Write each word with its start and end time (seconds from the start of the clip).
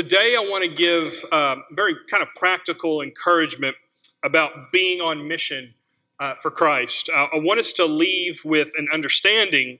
Today, 0.00 0.34
I 0.34 0.40
want 0.40 0.64
to 0.64 0.70
give 0.70 1.26
uh, 1.30 1.56
very 1.72 1.94
kind 2.10 2.22
of 2.22 2.30
practical 2.34 3.02
encouragement 3.02 3.76
about 4.24 4.72
being 4.72 5.02
on 5.02 5.28
mission 5.28 5.74
uh, 6.18 6.36
for 6.40 6.50
Christ. 6.50 7.10
Uh, 7.10 7.26
I 7.34 7.36
want 7.36 7.60
us 7.60 7.74
to 7.74 7.84
leave 7.84 8.40
with 8.42 8.70
an 8.78 8.88
understanding 8.94 9.78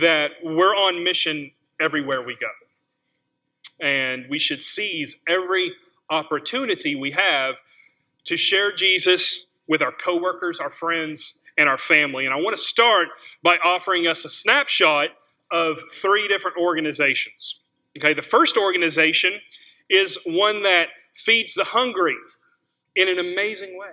that 0.00 0.32
we're 0.42 0.74
on 0.74 1.04
mission 1.04 1.52
everywhere 1.80 2.22
we 2.22 2.36
go. 2.40 2.48
And 3.80 4.26
we 4.28 4.40
should 4.40 4.64
seize 4.64 5.22
every 5.28 5.74
opportunity 6.10 6.96
we 6.96 7.12
have 7.12 7.54
to 8.24 8.36
share 8.36 8.72
Jesus 8.72 9.46
with 9.68 9.80
our 9.80 9.92
coworkers, 9.92 10.58
our 10.58 10.72
friends, 10.72 11.38
and 11.56 11.68
our 11.68 11.78
family. 11.78 12.24
And 12.24 12.34
I 12.34 12.38
want 12.38 12.56
to 12.56 12.62
start 12.62 13.10
by 13.44 13.58
offering 13.58 14.08
us 14.08 14.24
a 14.24 14.28
snapshot 14.28 15.10
of 15.52 15.78
three 15.92 16.26
different 16.26 16.56
organizations. 16.56 17.60
Okay, 17.96 18.14
the 18.14 18.22
first 18.22 18.56
organization 18.56 19.40
is 19.88 20.18
one 20.26 20.62
that 20.62 20.88
feeds 21.14 21.54
the 21.54 21.64
hungry 21.64 22.16
in 22.94 23.08
an 23.08 23.18
amazing 23.18 23.78
way. 23.78 23.90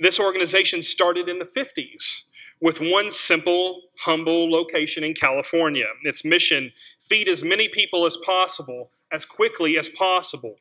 This 0.00 0.20
organization 0.20 0.82
started 0.82 1.28
in 1.28 1.38
the 1.38 1.44
50s 1.44 2.22
with 2.60 2.80
one 2.80 3.10
simple, 3.10 3.82
humble 4.00 4.50
location 4.50 5.04
in 5.04 5.14
California. 5.14 5.86
Its 6.02 6.24
mission 6.24 6.72
feed 7.00 7.28
as 7.28 7.42
many 7.42 7.68
people 7.68 8.06
as 8.06 8.16
possible, 8.24 8.90
as 9.12 9.24
quickly 9.24 9.76
as 9.76 9.88
possible. 9.88 10.56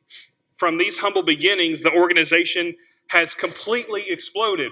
From 0.58 0.78
these 0.78 0.98
humble 0.98 1.24
beginnings, 1.24 1.84
the 1.84 1.92
organization 1.92 2.76
has 3.10 3.34
completely 3.34 4.06
exploded. 4.10 4.72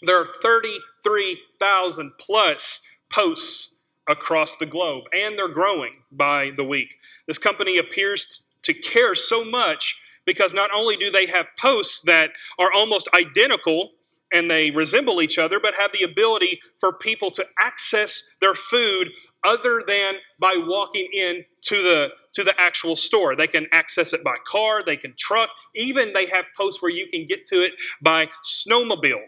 There 0.00 0.20
are 0.20 0.26
33,000 0.42 2.12
plus 2.18 2.80
posts 3.10 3.71
across 4.08 4.56
the 4.56 4.66
globe, 4.66 5.04
and 5.12 5.38
they're 5.38 5.48
growing 5.48 5.92
by 6.10 6.50
the 6.56 6.64
week. 6.64 6.96
This 7.26 7.38
company 7.38 7.78
appears 7.78 8.44
to 8.62 8.74
care 8.74 9.14
so 9.14 9.44
much 9.44 10.00
because 10.24 10.54
not 10.54 10.70
only 10.74 10.96
do 10.96 11.10
they 11.10 11.26
have 11.26 11.46
posts 11.58 12.02
that 12.02 12.30
are 12.58 12.72
almost 12.72 13.08
identical 13.14 13.90
and 14.32 14.50
they 14.50 14.70
resemble 14.70 15.20
each 15.20 15.38
other, 15.38 15.60
but 15.60 15.74
have 15.74 15.92
the 15.92 16.04
ability 16.04 16.58
for 16.80 16.92
people 16.92 17.30
to 17.32 17.44
access 17.58 18.22
their 18.40 18.54
food 18.54 19.10
other 19.44 19.82
than 19.86 20.14
by 20.38 20.54
walking 20.56 21.08
in 21.12 21.44
to 21.62 21.82
the 21.82 22.08
to 22.32 22.42
the 22.42 22.58
actual 22.58 22.96
store. 22.96 23.36
They 23.36 23.46
can 23.46 23.66
access 23.72 24.12
it 24.14 24.24
by 24.24 24.36
car, 24.46 24.82
they 24.82 24.96
can 24.96 25.14
truck, 25.18 25.50
even 25.74 26.12
they 26.14 26.26
have 26.26 26.46
posts 26.56 26.80
where 26.80 26.90
you 26.90 27.06
can 27.08 27.26
get 27.26 27.44
to 27.46 27.56
it 27.56 27.72
by 28.00 28.28
snowmobile. 28.42 29.20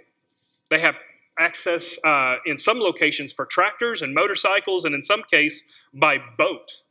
They 0.71 0.81
have 0.81 0.97
access 1.39 1.99
uh, 2.05 2.37
in 2.47 2.57
some 2.57 2.79
locations 2.79 3.33
for 3.33 3.47
tractors 3.47 4.03
and 4.03 4.15
motorcycles, 4.15 4.85
and 4.85 4.95
in 4.95 5.03
some 5.03 5.23
case 5.23 5.63
by 5.93 6.19
boat. 6.39 6.83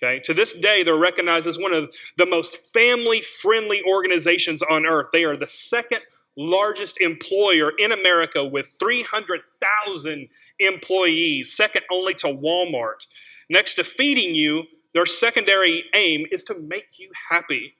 Okay, 0.00 0.20
to 0.24 0.34
this 0.34 0.54
day, 0.54 0.84
they're 0.84 0.96
recognized 0.96 1.46
as 1.46 1.58
one 1.58 1.72
of 1.72 1.92
the 2.16 2.26
most 2.26 2.72
family 2.72 3.20
friendly 3.20 3.82
organizations 3.82 4.62
on 4.62 4.86
earth. 4.86 5.08
They 5.12 5.24
are 5.24 5.36
the 5.36 5.46
second 5.46 6.00
largest 6.36 7.00
employer 7.00 7.72
in 7.78 7.90
America 7.90 8.44
with 8.44 8.72
300,000 8.78 10.28
employees, 10.60 11.52
second 11.52 11.82
only 11.90 12.14
to 12.14 12.28
Walmart. 12.28 13.06
Next 13.50 13.74
to 13.74 13.84
feeding 13.84 14.36
you, 14.36 14.64
their 14.94 15.04
secondary 15.04 15.84
aim 15.94 16.26
is 16.30 16.44
to 16.44 16.54
make 16.54 16.98
you 16.98 17.10
happy. 17.30 17.74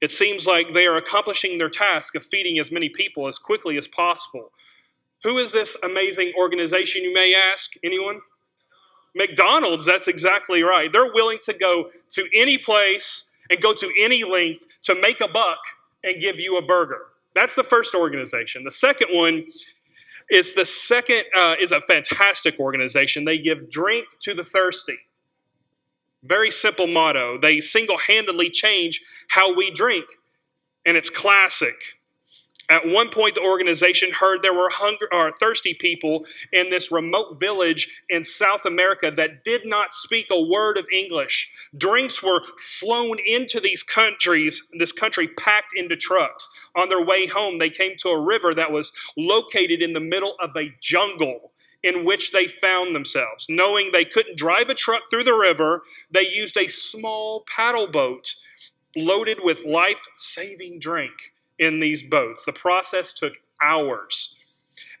It 0.00 0.10
seems 0.10 0.46
like 0.46 0.74
they 0.74 0.86
are 0.86 0.96
accomplishing 0.96 1.56
their 1.56 1.70
task 1.70 2.14
of 2.14 2.24
feeding 2.24 2.58
as 2.58 2.70
many 2.70 2.88
people 2.88 3.26
as 3.26 3.38
quickly 3.38 3.78
as 3.78 3.88
possible. 3.88 4.52
Who 5.24 5.38
is 5.38 5.52
this 5.52 5.76
amazing 5.82 6.32
organization, 6.38 7.02
you 7.02 7.12
may 7.12 7.34
ask? 7.34 7.72
Anyone? 7.82 8.20
McDonald's, 9.14 9.84
that's 9.84 10.06
exactly 10.06 10.62
right. 10.62 10.92
They're 10.92 11.12
willing 11.12 11.38
to 11.46 11.52
go 11.52 11.90
to 12.10 12.28
any 12.34 12.56
place 12.56 13.24
and 13.50 13.60
go 13.60 13.74
to 13.74 13.92
any 13.98 14.22
length 14.24 14.66
to 14.82 14.94
make 14.94 15.20
a 15.20 15.28
buck 15.28 15.58
and 16.04 16.20
give 16.20 16.38
you 16.38 16.56
a 16.56 16.62
burger. 16.62 17.00
That's 17.34 17.54
the 17.54 17.64
first 17.64 17.94
organization. 17.94 18.64
The 18.64 18.70
second 18.70 19.08
one 19.10 19.46
is 20.30 20.54
the 20.54 20.64
second 20.64 21.24
uh, 21.34 21.56
is 21.60 21.72
a 21.72 21.80
fantastic 21.80 22.60
organization. 22.60 23.24
They 23.24 23.38
give 23.38 23.70
drink 23.70 24.06
to 24.20 24.34
the 24.34 24.44
thirsty. 24.44 24.98
Very 26.22 26.50
simple 26.50 26.86
motto. 26.86 27.38
They 27.38 27.60
single-handedly 27.60 28.50
change 28.50 29.00
how 29.28 29.54
we 29.54 29.70
drink, 29.70 30.06
and 30.84 30.96
it's 30.96 31.10
classic. 31.10 31.74
At 32.70 32.86
one 32.86 33.08
point, 33.08 33.34
the 33.34 33.40
organization 33.40 34.12
heard 34.12 34.42
there 34.42 34.52
were 34.52 34.68
hungry 34.68 35.08
or 35.10 35.30
thirsty 35.30 35.72
people 35.72 36.26
in 36.52 36.68
this 36.68 36.92
remote 36.92 37.40
village 37.40 37.88
in 38.10 38.22
South 38.22 38.66
America 38.66 39.10
that 39.10 39.42
did 39.42 39.64
not 39.64 39.94
speak 39.94 40.26
a 40.30 40.40
word 40.40 40.76
of 40.76 40.86
English. 40.92 41.50
Drinks 41.76 42.22
were 42.22 42.42
flown 42.58 43.18
into 43.24 43.58
these 43.58 43.82
countries, 43.82 44.68
this 44.78 44.92
country 44.92 45.28
packed 45.28 45.72
into 45.74 45.96
trucks. 45.96 46.46
On 46.76 46.90
their 46.90 47.02
way 47.02 47.26
home, 47.26 47.58
they 47.58 47.70
came 47.70 47.96
to 47.98 48.10
a 48.10 48.20
river 48.20 48.54
that 48.54 48.70
was 48.70 48.92
located 49.16 49.80
in 49.80 49.94
the 49.94 50.00
middle 50.00 50.34
of 50.38 50.50
a 50.54 50.74
jungle 50.80 51.52
in 51.82 52.04
which 52.04 52.32
they 52.32 52.46
found 52.46 52.94
themselves. 52.94 53.46
Knowing 53.48 53.92
they 53.92 54.04
couldn't 54.04 54.36
drive 54.36 54.68
a 54.68 54.74
truck 54.74 55.02
through 55.08 55.24
the 55.24 55.32
river, 55.32 55.82
they 56.10 56.28
used 56.28 56.56
a 56.58 56.68
small 56.68 57.44
paddle 57.46 57.86
boat 57.86 58.34
loaded 58.94 59.38
with 59.42 59.64
life 59.64 60.06
saving 60.16 60.80
drink 60.80 61.32
in 61.58 61.80
these 61.80 62.02
boats. 62.02 62.44
The 62.44 62.52
process 62.52 63.12
took 63.12 63.34
hours. 63.62 64.34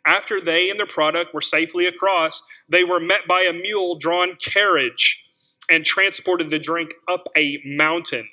After 0.06 0.40
they 0.40 0.70
and 0.70 0.78
their 0.78 0.86
product 0.86 1.34
were 1.34 1.40
safely 1.40 1.86
across, 1.86 2.42
they 2.68 2.84
were 2.84 3.00
met 3.00 3.26
by 3.28 3.42
a 3.42 3.52
mule 3.52 3.98
drawn 3.98 4.36
carriage 4.36 5.22
and 5.68 5.84
transported 5.84 6.50
the 6.50 6.58
drink 6.58 6.94
up 7.08 7.28
a 7.36 7.60
mountain. 7.64 8.28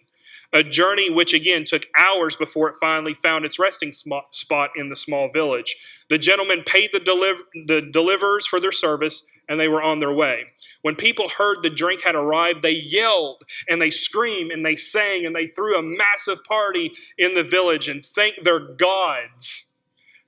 A 0.53 0.63
journey 0.63 1.09
which 1.09 1.33
again 1.33 1.65
took 1.65 1.85
hours 1.97 2.35
before 2.37 2.69
it 2.69 2.75
finally 2.79 3.13
found 3.13 3.43
its 3.43 3.59
resting 3.59 3.91
spot 3.91 4.69
in 4.77 4.87
the 4.87 4.95
small 4.95 5.29
village. 5.33 5.75
The 6.09 6.17
gentleman 6.17 6.63
paid 6.65 6.91
the, 6.93 6.99
deliver- 6.99 7.43
the 7.67 7.81
deliverers 7.81 8.47
for 8.47 8.61
their 8.61 8.71
service 8.71 9.27
and 9.47 9.59
they 9.59 9.67
were 9.67 9.81
on 9.81 9.99
their 9.99 10.11
way. 10.11 10.43
When 10.81 10.95
people 10.95 11.29
heard 11.29 11.61
the 11.61 11.69
drink 11.69 12.01
had 12.01 12.15
arrived, 12.15 12.61
they 12.61 12.71
yelled 12.71 13.43
and 13.69 13.81
they 13.81 13.89
screamed 13.89 14.51
and 14.51 14.65
they 14.65 14.75
sang 14.75 15.25
and 15.25 15.35
they 15.35 15.47
threw 15.47 15.77
a 15.77 15.81
massive 15.81 16.43
party 16.43 16.91
in 17.17 17.35
the 17.35 17.43
village 17.43 17.87
and 17.87 18.03
thanked 18.03 18.43
their 18.43 18.59
gods 18.59 19.73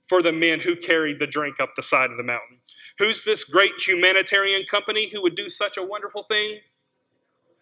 for 0.08 0.22
the 0.22 0.32
men 0.32 0.60
who 0.60 0.76
carried 0.76 1.20
the 1.20 1.28
drink 1.28 1.60
up 1.60 1.72
the 1.76 1.82
side 1.82 2.12
of 2.12 2.18
the 2.18 2.24
mountain. 2.24 2.58
Who's 3.00 3.24
this 3.24 3.44
great 3.44 3.74
humanitarian 3.86 4.64
company 4.66 5.10
who 5.10 5.22
would 5.22 5.36
do 5.36 5.50
such 5.50 5.78
a 5.78 5.84
wonderful 5.84 6.24
thing? 6.24 6.60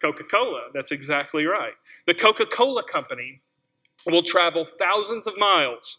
Coca 0.00 0.24
Cola. 0.24 0.68
That's 0.72 0.92
exactly 0.92 1.44
right. 1.46 1.72
The 2.06 2.14
Coca 2.14 2.46
Cola 2.46 2.82
Company 2.82 3.40
will 4.06 4.22
travel 4.22 4.64
thousands 4.64 5.26
of 5.26 5.36
miles 5.36 5.98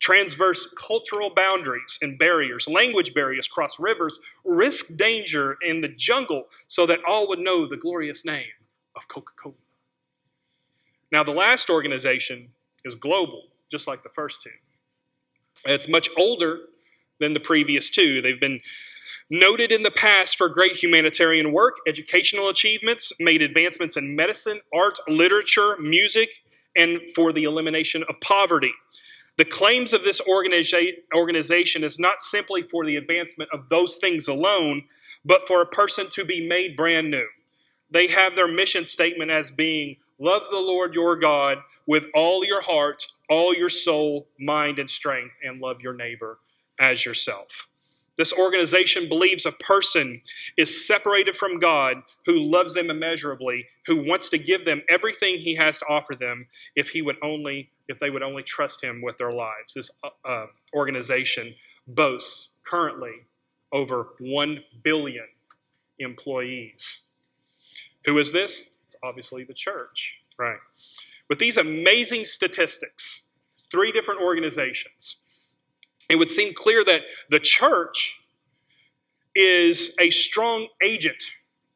transverse 0.00 0.72
cultural 0.76 1.30
boundaries 1.34 1.98
and 2.02 2.18
barriers, 2.18 2.68
language 2.68 3.14
barriers, 3.14 3.48
cross 3.48 3.78
rivers, 3.78 4.18
risk 4.44 4.96
danger 4.96 5.56
in 5.66 5.80
the 5.80 5.88
jungle 5.88 6.44
so 6.68 6.86
that 6.86 7.00
all 7.08 7.28
would 7.28 7.38
know 7.38 7.66
the 7.66 7.76
glorious 7.76 8.24
name 8.24 8.44
of 8.94 9.08
Coca 9.08 9.32
Cola. 9.40 9.54
Now, 11.12 11.22
the 11.24 11.32
last 11.32 11.70
organization 11.70 12.48
is 12.84 12.94
global, 12.94 13.44
just 13.70 13.86
like 13.86 14.02
the 14.02 14.10
first 14.10 14.42
two. 14.42 14.50
It's 15.64 15.88
much 15.88 16.08
older 16.18 16.60
than 17.20 17.32
the 17.32 17.40
previous 17.40 17.90
two. 17.90 18.20
They've 18.20 18.40
been 18.40 18.60
noted 19.30 19.72
in 19.72 19.82
the 19.82 19.90
past 19.90 20.36
for 20.36 20.48
great 20.48 20.76
humanitarian 20.76 21.52
work, 21.52 21.76
educational 21.86 22.48
achievements, 22.48 23.12
made 23.18 23.42
advancements 23.42 23.96
in 23.96 24.14
medicine, 24.14 24.60
art, 24.74 24.98
literature, 25.08 25.76
music, 25.80 26.28
and 26.76 27.00
for 27.14 27.32
the 27.32 27.44
elimination 27.44 28.04
of 28.08 28.20
poverty. 28.20 28.72
The 29.36 29.44
claims 29.44 29.92
of 29.92 30.02
this 30.02 30.20
organization 30.26 31.84
is 31.84 31.98
not 31.98 32.22
simply 32.22 32.62
for 32.62 32.86
the 32.86 32.96
advancement 32.96 33.50
of 33.52 33.68
those 33.68 33.96
things 33.96 34.28
alone, 34.28 34.84
but 35.24 35.46
for 35.46 35.60
a 35.60 35.66
person 35.66 36.08
to 36.10 36.24
be 36.24 36.46
made 36.46 36.76
brand 36.76 37.10
new. 37.10 37.26
They 37.90 38.06
have 38.08 38.34
their 38.34 38.48
mission 38.48 38.86
statement 38.86 39.30
as 39.30 39.50
being 39.50 39.96
love 40.18 40.42
the 40.50 40.58
Lord 40.58 40.94
your 40.94 41.16
God 41.16 41.58
with 41.86 42.06
all 42.14 42.44
your 42.44 42.62
heart, 42.62 43.06
all 43.28 43.54
your 43.54 43.68
soul, 43.68 44.28
mind, 44.40 44.78
and 44.78 44.90
strength, 44.90 45.34
and 45.44 45.60
love 45.60 45.82
your 45.82 45.94
neighbor 45.94 46.38
as 46.80 47.04
yourself. 47.04 47.68
This 48.16 48.32
organization 48.32 49.08
believes 49.08 49.44
a 49.44 49.52
person 49.52 50.22
is 50.56 50.86
separated 50.86 51.36
from 51.36 51.58
God 51.58 51.98
who 52.24 52.38
loves 52.38 52.72
them 52.72 52.88
immeasurably, 52.88 53.66
who 53.86 54.06
wants 54.06 54.30
to 54.30 54.38
give 54.38 54.64
them 54.64 54.82
everything 54.88 55.38
he 55.38 55.54
has 55.56 55.78
to 55.80 55.86
offer 55.86 56.14
them 56.14 56.46
if 56.74 56.90
he 56.90 57.02
would 57.02 57.16
only 57.22 57.70
if 57.88 58.00
they 58.00 58.10
would 58.10 58.22
only 58.22 58.42
trust 58.42 58.82
him 58.82 59.00
with 59.02 59.16
their 59.18 59.32
lives. 59.32 59.74
This 59.74 59.90
uh, 60.02 60.28
uh 60.28 60.46
organization 60.74 61.54
boasts 61.86 62.48
currently 62.66 63.12
over 63.72 64.08
1 64.18 64.64
billion 64.82 65.26
employees. 65.98 67.00
Who 68.06 68.18
is 68.18 68.32
this? 68.32 68.70
It's 68.86 68.96
obviously 69.04 69.44
the 69.44 69.54
church, 69.54 70.18
right? 70.38 70.58
With 71.28 71.38
these 71.38 71.56
amazing 71.56 72.24
statistics, 72.24 73.22
three 73.70 73.92
different 73.92 74.20
organizations 74.20 75.25
it 76.08 76.16
would 76.16 76.30
seem 76.30 76.54
clear 76.54 76.84
that 76.84 77.02
the 77.30 77.40
church 77.40 78.20
is 79.34 79.94
a 80.00 80.10
strong 80.10 80.68
agent 80.82 81.22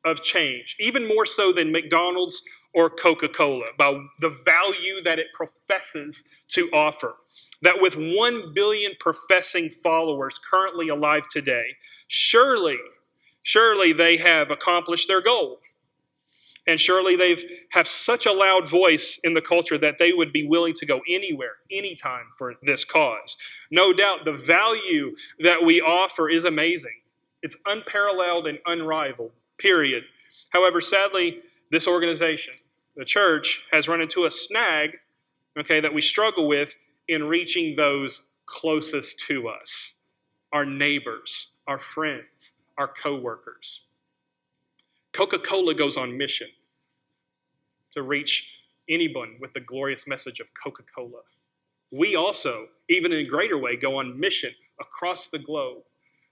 of 0.05 0.23
change, 0.23 0.77
even 0.81 1.07
more 1.07 1.27
so 1.27 1.53
than 1.53 1.73
McDonald's 1.73 2.43
or 2.73 2.89
Coca 2.89 3.29
Cola, 3.29 3.67
by 3.77 3.93
the 4.21 4.37
value 4.45 5.03
that 5.05 5.19
it 5.19 5.27
professes 5.35 6.23
to 6.49 6.71
offer. 6.73 7.17
That 7.63 7.81
with 7.81 7.97
1 7.97 8.55
billion 8.55 8.93
professing 8.99 9.69
followers 9.83 10.39
currently 10.39 10.89
alive 10.89 11.25
today, 11.31 11.67
surely, 12.07 12.79
surely 13.43 13.93
they 13.93 14.17
have 14.17 14.51
accomplished 14.51 15.09
their 15.09 15.21
goal. 15.21 15.59
And 16.67 16.79
surely 16.79 17.17
they 17.17 17.37
have 17.71 17.89
such 17.89 18.27
a 18.27 18.33
loud 18.33 18.69
voice 18.69 19.19
in 19.25 19.35
the 19.35 19.41
culture 19.41 19.79
that 19.79 19.99
they 19.99 20.13
would 20.13 20.33
be 20.33 20.47
willing 20.47 20.75
to 20.75 20.87
go 20.87 21.01
anywhere, 21.09 21.55
anytime 21.71 22.27
for 22.37 22.55
this 22.63 22.85
cause. 22.85 23.37
No 23.71 23.93
doubt 23.93 24.25
the 24.25 24.33
value 24.33 25.17
that 25.41 25.65
we 25.65 25.81
offer 25.81 26.29
is 26.29 26.45
amazing. 26.45 27.01
It's 27.43 27.57
unparalleled 27.67 28.47
and 28.47 28.59
unrivaled, 28.67 29.33
period. 29.59 30.05
However, 30.51 30.81
sadly, 30.81 31.39
this 31.71 31.89
organization, 31.89 32.55
the 32.97 33.05
church, 33.05 33.65
has 33.73 33.89
run 33.89 34.01
into 34.01 34.27
a 34.27 34.31
snag, 34.31 34.99
okay, 35.59 35.81
that 35.81 35.95
we 35.95 36.03
struggle 36.03 36.47
with 36.47 36.75
in 37.09 37.25
reaching 37.25 37.77
those 37.77 38.29
closest 38.47 39.21
to 39.29 39.49
us 39.49 39.97
our 40.53 40.65
neighbors, 40.65 41.61
our 41.69 41.79
friends, 41.79 42.53
our 42.77 42.89
coworkers. 42.89 43.83
Coca 45.13 45.39
Cola 45.39 45.75
goes 45.75 45.97
on 45.97 46.17
mission 46.17 46.49
to 47.93 48.03
reach 48.03 48.61
anyone 48.89 49.37
with 49.41 49.53
the 49.53 49.61
glorious 49.61 50.07
message 50.07 50.41
of 50.41 50.49
Coca 50.63 50.83
Cola. 50.95 51.23
We 51.91 52.15
also, 52.15 52.69
even 52.89 53.13
in 53.13 53.19
a 53.19 53.29
greater 53.29 53.59
way, 53.59 53.77
go 53.77 53.99
on 53.99 54.19
mission 54.19 54.53
across 54.81 55.29
the 55.29 55.39
globe. 55.39 55.83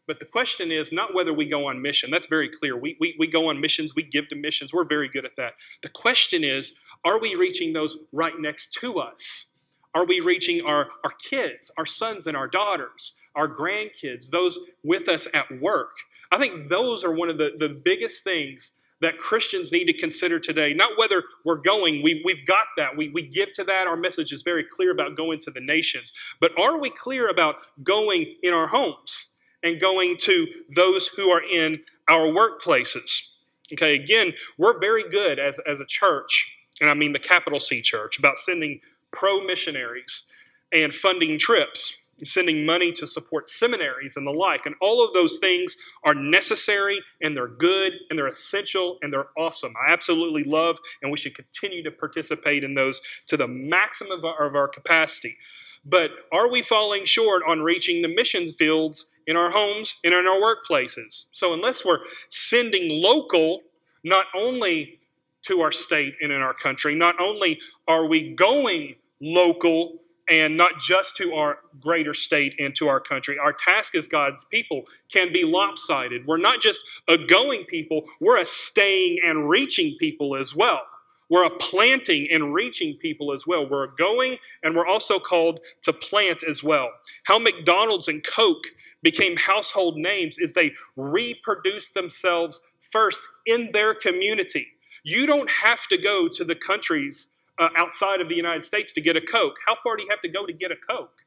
But 0.06 0.20
the 0.20 0.24
question 0.24 0.72
is 0.72 0.90
not 0.90 1.14
whether 1.14 1.34
we 1.34 1.46
go 1.46 1.66
on 1.66 1.82
mission. 1.82 2.10
That's 2.10 2.28
very 2.28 2.48
clear. 2.48 2.76
We, 2.76 2.96
we, 2.98 3.14
we 3.18 3.26
go 3.26 3.50
on 3.50 3.60
missions, 3.60 3.94
we 3.94 4.04
give 4.04 4.28
to 4.28 4.36
missions. 4.36 4.72
We're 4.72 4.86
very 4.86 5.08
good 5.08 5.26
at 5.26 5.36
that. 5.36 5.54
The 5.82 5.90
question 5.90 6.44
is 6.44 6.74
are 7.04 7.20
we 7.20 7.34
reaching 7.34 7.72
those 7.72 7.96
right 8.12 8.38
next 8.38 8.72
to 8.80 8.98
us? 9.00 9.46
Are 9.94 10.06
we 10.06 10.20
reaching 10.20 10.64
our, 10.64 10.88
our 11.04 11.10
kids, 11.28 11.70
our 11.76 11.86
sons 11.86 12.26
and 12.26 12.36
our 12.36 12.46
daughters, 12.46 13.14
our 13.34 13.48
grandkids, 13.48 14.30
those 14.30 14.58
with 14.84 15.08
us 15.08 15.26
at 15.34 15.60
work? 15.60 15.90
I 16.30 16.38
think 16.38 16.68
those 16.68 17.04
are 17.04 17.12
one 17.12 17.28
of 17.28 17.38
the, 17.38 17.50
the 17.58 17.68
biggest 17.68 18.22
things 18.24 18.72
that 19.00 19.18
Christians 19.18 19.70
need 19.70 19.84
to 19.84 19.92
consider 19.92 20.40
today. 20.40 20.74
Not 20.74 20.98
whether 20.98 21.22
we're 21.44 21.56
going, 21.56 22.02
we, 22.02 22.20
we've 22.24 22.44
got 22.46 22.66
that, 22.76 22.96
we, 22.96 23.08
we 23.10 23.26
give 23.26 23.52
to 23.54 23.64
that. 23.64 23.86
Our 23.86 23.96
message 23.96 24.32
is 24.32 24.42
very 24.42 24.64
clear 24.64 24.90
about 24.90 25.16
going 25.16 25.38
to 25.40 25.50
the 25.50 25.60
nations. 25.60 26.12
But 26.40 26.52
are 26.58 26.78
we 26.78 26.90
clear 26.90 27.28
about 27.28 27.56
going 27.82 28.34
in 28.42 28.52
our 28.52 28.66
homes 28.66 29.26
and 29.62 29.80
going 29.80 30.16
to 30.18 30.46
those 30.74 31.06
who 31.06 31.30
are 31.30 31.42
in 31.42 31.82
our 32.08 32.26
workplaces? 32.26 33.34
Okay, 33.72 33.94
again, 33.94 34.32
we're 34.56 34.80
very 34.80 35.08
good 35.10 35.38
as, 35.38 35.60
as 35.66 35.78
a 35.78 35.84
church, 35.86 36.50
and 36.80 36.88
I 36.88 36.94
mean 36.94 37.12
the 37.12 37.18
capital 37.18 37.60
C 37.60 37.82
church, 37.82 38.18
about 38.18 38.38
sending 38.38 38.80
pro 39.10 39.44
missionaries 39.44 40.24
and 40.72 40.94
funding 40.94 41.38
trips 41.38 42.07
sending 42.24 42.66
money 42.66 42.92
to 42.92 43.06
support 43.06 43.48
seminaries 43.48 44.16
and 44.16 44.26
the 44.26 44.32
like. 44.32 44.66
And 44.66 44.74
all 44.80 45.04
of 45.04 45.12
those 45.14 45.38
things 45.38 45.76
are 46.04 46.14
necessary 46.14 47.00
and 47.22 47.36
they're 47.36 47.48
good 47.48 47.92
and 48.10 48.18
they're 48.18 48.28
essential 48.28 48.98
and 49.02 49.12
they're 49.12 49.28
awesome. 49.36 49.74
I 49.88 49.92
absolutely 49.92 50.44
love 50.44 50.78
and 51.02 51.10
we 51.10 51.18
should 51.18 51.34
continue 51.34 51.82
to 51.82 51.90
participate 51.90 52.64
in 52.64 52.74
those 52.74 53.00
to 53.26 53.36
the 53.36 53.48
maximum 53.48 54.18
of 54.18 54.24
our, 54.24 54.46
of 54.46 54.54
our 54.54 54.68
capacity. 54.68 55.36
But 55.84 56.10
are 56.32 56.50
we 56.50 56.62
falling 56.62 57.04
short 57.04 57.42
on 57.48 57.62
reaching 57.62 58.02
the 58.02 58.08
mission 58.08 58.48
fields 58.50 59.14
in 59.26 59.36
our 59.36 59.50
homes 59.50 59.94
and 60.04 60.12
in 60.12 60.26
our 60.26 60.40
workplaces? 60.40 61.26
So, 61.32 61.54
unless 61.54 61.84
we're 61.84 62.00
sending 62.28 63.02
local, 63.02 63.62
not 64.04 64.26
only 64.34 64.98
to 65.42 65.60
our 65.62 65.72
state 65.72 66.14
and 66.20 66.32
in 66.32 66.42
our 66.42 66.52
country, 66.52 66.94
not 66.94 67.20
only 67.20 67.60
are 67.86 68.06
we 68.06 68.34
going 68.34 68.96
local 69.20 70.00
and 70.28 70.56
not 70.56 70.78
just 70.78 71.16
to 71.16 71.34
our 71.34 71.58
greater 71.80 72.14
state 72.14 72.54
and 72.58 72.74
to 72.76 72.88
our 72.88 73.00
country. 73.00 73.38
Our 73.38 73.52
task 73.52 73.94
as 73.94 74.06
God's 74.06 74.44
people 74.44 74.84
can 75.10 75.32
be 75.32 75.44
lopsided. 75.44 76.26
We're 76.26 76.36
not 76.36 76.60
just 76.60 76.80
a 77.08 77.16
going 77.16 77.64
people, 77.64 78.04
we're 78.20 78.38
a 78.38 78.46
staying 78.46 79.18
and 79.24 79.48
reaching 79.48 79.96
people 79.98 80.36
as 80.36 80.54
well. 80.54 80.82
We're 81.30 81.44
a 81.44 81.50
planting 81.50 82.28
and 82.30 82.54
reaching 82.54 82.96
people 82.96 83.32
as 83.32 83.46
well. 83.46 83.68
We're 83.68 83.88
going 83.88 84.38
and 84.62 84.74
we're 84.74 84.86
also 84.86 85.18
called 85.18 85.60
to 85.82 85.92
plant 85.92 86.42
as 86.42 86.62
well. 86.62 86.90
How 87.24 87.38
McDonald's 87.38 88.08
and 88.08 88.24
Coke 88.24 88.64
became 89.02 89.36
household 89.36 89.96
names 89.96 90.38
is 90.38 90.52
they 90.52 90.72
reproduced 90.96 91.94
themselves 91.94 92.60
first 92.90 93.20
in 93.46 93.70
their 93.72 93.94
community. 93.94 94.68
You 95.02 95.26
don't 95.26 95.50
have 95.50 95.86
to 95.88 95.98
go 95.98 96.28
to 96.28 96.44
the 96.44 96.54
countries 96.54 97.28
uh, 97.58 97.68
outside 97.76 98.20
of 98.20 98.28
the 98.28 98.34
United 98.34 98.64
States 98.64 98.92
to 98.94 99.00
get 99.00 99.16
a 99.16 99.20
Coke. 99.20 99.56
How 99.66 99.76
far 99.82 99.96
do 99.96 100.02
you 100.02 100.08
have 100.10 100.22
to 100.22 100.28
go 100.28 100.46
to 100.46 100.52
get 100.52 100.70
a 100.70 100.76
Coke? 100.76 101.22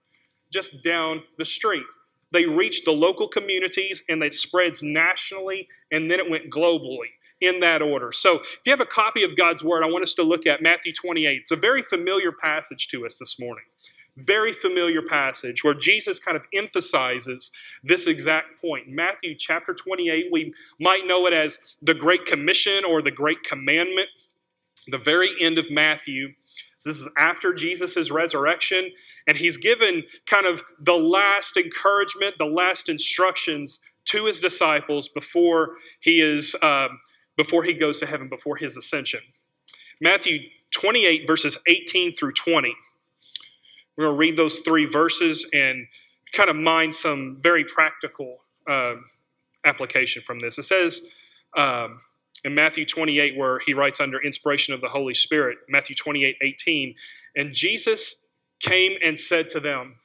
Just 0.51 0.83
down 0.83 1.23
the 1.37 1.45
street. 1.45 1.83
They 2.31 2.45
reached 2.45 2.85
the 2.85 2.91
local 2.91 3.27
communities 3.27 4.03
and 4.07 4.23
it 4.23 4.33
spreads 4.33 4.81
nationally 4.81 5.67
and 5.91 6.09
then 6.09 6.19
it 6.19 6.29
went 6.29 6.49
globally 6.49 7.09
in 7.41 7.59
that 7.59 7.81
order. 7.81 8.11
So, 8.11 8.35
if 8.35 8.59
you 8.65 8.71
have 8.71 8.79
a 8.79 8.85
copy 8.85 9.23
of 9.23 9.35
God's 9.35 9.63
Word, 9.63 9.83
I 9.83 9.87
want 9.87 10.03
us 10.03 10.13
to 10.15 10.23
look 10.23 10.45
at 10.45 10.61
Matthew 10.61 10.93
28. 10.93 11.39
It's 11.41 11.51
a 11.51 11.55
very 11.55 11.81
familiar 11.81 12.31
passage 12.31 12.87
to 12.89 13.05
us 13.05 13.17
this 13.17 13.39
morning. 13.39 13.63
Very 14.17 14.53
familiar 14.53 15.01
passage 15.01 15.63
where 15.63 15.73
Jesus 15.73 16.19
kind 16.19 16.37
of 16.37 16.43
emphasizes 16.53 17.51
this 17.83 18.07
exact 18.07 18.61
point. 18.61 18.87
Matthew 18.87 19.35
chapter 19.35 19.73
28, 19.73 20.25
we 20.31 20.53
might 20.79 21.07
know 21.07 21.25
it 21.27 21.33
as 21.33 21.57
the 21.81 21.93
Great 21.93 22.25
Commission 22.25 22.85
or 22.85 23.01
the 23.01 23.11
Great 23.11 23.41
Commandment 23.43 24.09
the 24.87 24.97
very 24.97 25.29
end 25.39 25.57
of 25.57 25.69
Matthew. 25.69 26.33
This 26.83 26.99
is 26.99 27.09
after 27.17 27.53
Jesus' 27.53 28.09
resurrection, 28.09 28.91
and 29.27 29.37
he's 29.37 29.57
given 29.57 30.03
kind 30.25 30.47
of 30.47 30.63
the 30.79 30.95
last 30.95 31.57
encouragement, 31.57 32.37
the 32.39 32.45
last 32.45 32.89
instructions 32.89 33.79
to 34.05 34.25
his 34.25 34.39
disciples 34.39 35.07
before 35.07 35.75
he 35.99 36.21
is 36.21 36.55
um, 36.63 36.99
before 37.37 37.63
he 37.63 37.73
goes 37.73 37.99
to 37.99 38.05
heaven, 38.05 38.29
before 38.29 38.57
his 38.57 38.75
ascension. 38.77 39.21
Matthew 40.01 40.39
28 40.71 41.27
verses 41.27 41.57
18 41.67 42.13
through 42.13 42.31
20. 42.31 42.73
We're 43.95 44.05
going 44.05 44.15
to 44.15 44.19
read 44.19 44.37
those 44.37 44.59
three 44.59 44.85
verses 44.85 45.47
and 45.53 45.85
kind 46.33 46.49
of 46.49 46.55
mine 46.55 46.91
some 46.91 47.37
very 47.41 47.63
practical 47.63 48.37
uh, 48.67 48.95
application 49.65 50.21
from 50.23 50.39
this. 50.39 50.57
It 50.57 50.63
says. 50.63 51.01
Um, 51.55 51.99
in 52.43 52.55
Matthew 52.55 52.85
28, 52.85 53.37
where 53.37 53.59
he 53.59 53.73
writes 53.73 53.99
under 53.99 54.21
inspiration 54.21 54.73
of 54.73 54.81
the 54.81 54.89
Holy 54.89 55.13
Spirit, 55.13 55.59
Matthew 55.69 55.95
28 55.95 56.37
18, 56.41 56.95
and 57.35 57.53
Jesus 57.53 58.27
came 58.59 58.97
and 59.03 59.19
said 59.19 59.49
to 59.49 59.59
them, 59.59 59.95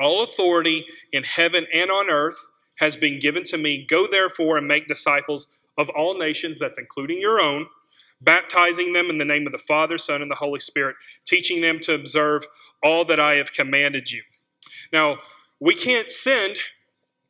All 0.00 0.22
authority 0.22 0.86
in 1.12 1.24
heaven 1.24 1.66
and 1.72 1.90
on 1.90 2.10
earth 2.10 2.38
has 2.76 2.96
been 2.96 3.18
given 3.18 3.42
to 3.44 3.58
me. 3.58 3.84
Go 3.88 4.06
therefore 4.06 4.56
and 4.56 4.66
make 4.66 4.88
disciples 4.88 5.48
of 5.76 5.88
all 5.90 6.16
nations, 6.18 6.58
that's 6.58 6.78
including 6.78 7.20
your 7.20 7.40
own, 7.40 7.66
baptizing 8.20 8.92
them 8.92 9.10
in 9.10 9.18
the 9.18 9.24
name 9.24 9.46
of 9.46 9.52
the 9.52 9.58
Father, 9.58 9.98
Son, 9.98 10.22
and 10.22 10.30
the 10.30 10.36
Holy 10.36 10.60
Spirit, 10.60 10.96
teaching 11.24 11.60
them 11.60 11.78
to 11.80 11.94
observe 11.94 12.44
all 12.82 13.04
that 13.04 13.20
I 13.20 13.34
have 13.34 13.52
commanded 13.52 14.10
you. 14.10 14.22
Now, 14.92 15.18
we 15.60 15.74
can't 15.74 16.10
send 16.10 16.58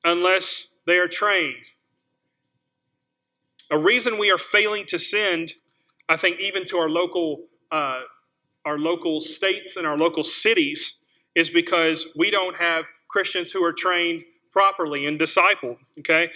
unless 0.04 0.80
they 0.87 0.97
are 0.99 1.08
trained. 1.08 1.70
A 3.70 3.78
reason 3.78 4.18
we 4.18 4.30
are 4.30 4.38
failing 4.38 4.87
to 4.87 4.98
send, 4.98 5.52
I 6.08 6.16
think, 6.16 6.40
even 6.40 6.64
to 6.66 6.78
our 6.78 6.88
local, 6.88 7.44
uh, 7.70 8.00
our 8.64 8.78
local 8.78 9.20
states 9.20 9.76
and 9.76 9.87
our 9.87 9.98
local 9.98 10.25
cities, 10.25 11.04
is 11.34 11.50
because 11.50 12.06
we 12.16 12.30
don't 12.30 12.56
have 12.56 12.84
Christians 13.08 13.50
who 13.50 13.62
are 13.64 13.72
trained 13.72 14.25
properly 14.52 15.06
and 15.06 15.18
discipled. 15.18 15.76
Okay, 15.98 16.30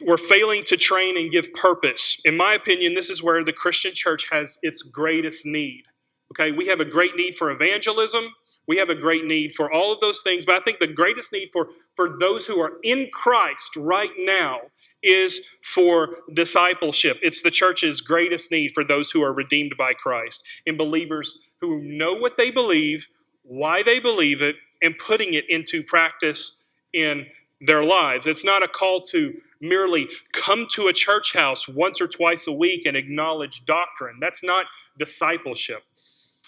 we're 0.00 0.16
failing 0.16 0.64
to 0.64 0.76
train 0.76 1.16
and 1.16 1.30
give 1.30 1.52
purpose. 1.54 2.20
In 2.24 2.36
my 2.36 2.54
opinion, 2.54 2.94
this 2.94 3.10
is 3.10 3.22
where 3.22 3.44
the 3.44 3.52
Christian 3.52 3.92
church 3.94 4.26
has 4.30 4.58
its 4.62 4.82
greatest 4.82 5.44
need. 5.44 5.84
Okay, 6.32 6.52
we 6.52 6.66
have 6.68 6.80
a 6.80 6.84
great 6.84 7.16
need 7.16 7.34
for 7.34 7.50
evangelism. 7.50 8.34
We 8.66 8.78
have 8.78 8.88
a 8.88 8.94
great 8.94 9.26
need 9.26 9.52
for 9.52 9.70
all 9.70 9.92
of 9.92 10.00
those 10.00 10.22
things, 10.22 10.46
but 10.46 10.56
I 10.56 10.60
think 10.60 10.78
the 10.78 10.86
greatest 10.86 11.32
need 11.32 11.50
for, 11.52 11.68
for 11.96 12.16
those 12.18 12.46
who 12.46 12.60
are 12.60 12.72
in 12.82 13.08
Christ 13.12 13.76
right 13.76 14.10
now 14.18 14.60
is 15.04 15.40
for 15.62 16.16
discipleship. 16.32 17.18
It's 17.22 17.42
the 17.42 17.50
church's 17.50 18.00
greatest 18.00 18.50
need 18.50 18.72
for 18.74 18.82
those 18.82 19.10
who 19.10 19.22
are 19.22 19.32
redeemed 19.32 19.74
by 19.78 19.92
Christ, 19.92 20.42
and 20.66 20.76
believers 20.76 21.38
who 21.60 21.80
know 21.82 22.14
what 22.14 22.36
they 22.36 22.50
believe, 22.50 23.06
why 23.42 23.82
they 23.82 24.00
believe 24.00 24.42
it, 24.42 24.56
and 24.82 24.96
putting 24.98 25.34
it 25.34 25.44
into 25.48 25.82
practice 25.82 26.58
in 26.92 27.26
their 27.60 27.84
lives. 27.84 28.26
It's 28.26 28.44
not 28.44 28.62
a 28.62 28.68
call 28.68 29.02
to 29.12 29.34
merely 29.60 30.08
come 30.32 30.66
to 30.72 30.88
a 30.88 30.92
church 30.92 31.34
house 31.34 31.68
once 31.68 32.00
or 32.00 32.08
twice 32.08 32.46
a 32.46 32.52
week 32.52 32.84
and 32.86 32.96
acknowledge 32.96 33.64
doctrine. 33.64 34.18
That's 34.20 34.42
not 34.42 34.66
discipleship. 34.98 35.82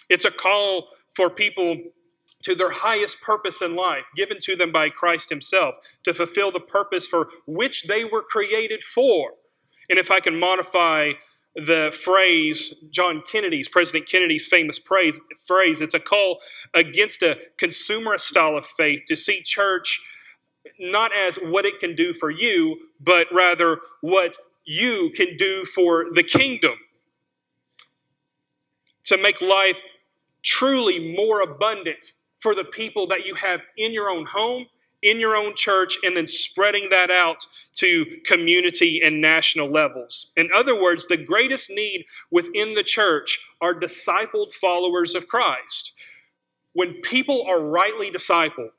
It's 0.09 0.25
a 0.25 0.31
call 0.31 0.89
for 1.15 1.31
people 1.31 1.79
to 2.47 2.55
their 2.55 2.71
highest 2.71 3.21
purpose 3.21 3.61
in 3.61 3.75
life, 3.75 4.05
given 4.17 4.39
to 4.41 4.55
them 4.55 4.71
by 4.71 4.89
Christ 4.89 5.31
Himself, 5.31 5.75
to 6.05 6.15
fulfill 6.15 6.53
the 6.53 6.61
purpose 6.61 7.05
for 7.05 7.29
which 7.45 7.89
they 7.89 8.05
were 8.05 8.23
created 8.23 8.85
for. 8.85 9.33
And 9.91 9.99
if 9.99 10.13
I 10.13 10.21
can 10.21 10.39
modify 10.39 11.15
the 11.57 11.93
phrase, 11.93 12.73
John 12.93 13.21
Kennedy's, 13.31 13.69
President 13.69 14.09
Kennedy's 14.09 14.47
famous 14.47 14.79
phrase, 14.79 15.21
phrase, 15.45 15.81
it's 15.81 15.95
a 15.95 15.99
call 15.99 16.39
against 16.73 17.21
a 17.23 17.37
consumerist 17.59 18.21
style 18.21 18.57
of 18.57 18.65
faith 18.65 19.01
to 19.09 19.17
see 19.17 19.43
church 19.43 20.01
not 20.79 21.11
as 21.13 21.37
what 21.37 21.65
it 21.65 21.81
can 21.81 21.97
do 21.97 22.15
for 22.15 22.31
you, 22.31 22.77
but 23.01 23.27
rather 23.33 23.79
what 24.03 24.37
you 24.65 25.11
can 25.17 25.37
do 25.37 25.65
for 25.65 26.07
the 26.15 26.23
kingdom. 26.23 26.75
To 29.07 29.17
make 29.21 29.41
life 29.41 29.81
truly 30.45 31.13
more 31.13 31.41
abundant 31.41 32.13
for 32.41 32.55
the 32.55 32.65
people 32.65 33.07
that 33.09 33.25
you 33.25 33.35
have 33.35 33.61
in 33.77 33.93
your 33.93 34.11
own 34.11 34.27
home, 34.27 34.67
in 35.03 35.21
your 35.21 35.37
own 35.37 35.55
church, 35.55 35.99
and 36.03 36.17
then 36.17 36.27
spreading 36.27 36.89
that 36.91 37.11
out 37.11 37.45
to 37.75 38.07
community 38.25 39.01
and 39.03 39.21
national 39.21 39.71
levels. 39.71 40.33
In 40.37 40.49
other 40.55 40.81
words, 40.81 41.07
the 41.07 41.17
greatest 41.17 41.71
need 41.71 42.05
within 42.31 42.75
the 42.75 42.83
church 42.83 43.39
are 43.61 43.75
discipled 43.75 44.53
followers 44.53 45.15
of 45.15 45.29
Christ. 45.29 45.93
When 46.73 46.95
people 47.03 47.45
are 47.49 47.61
rightly 47.61 48.11
discipled, 48.11 48.71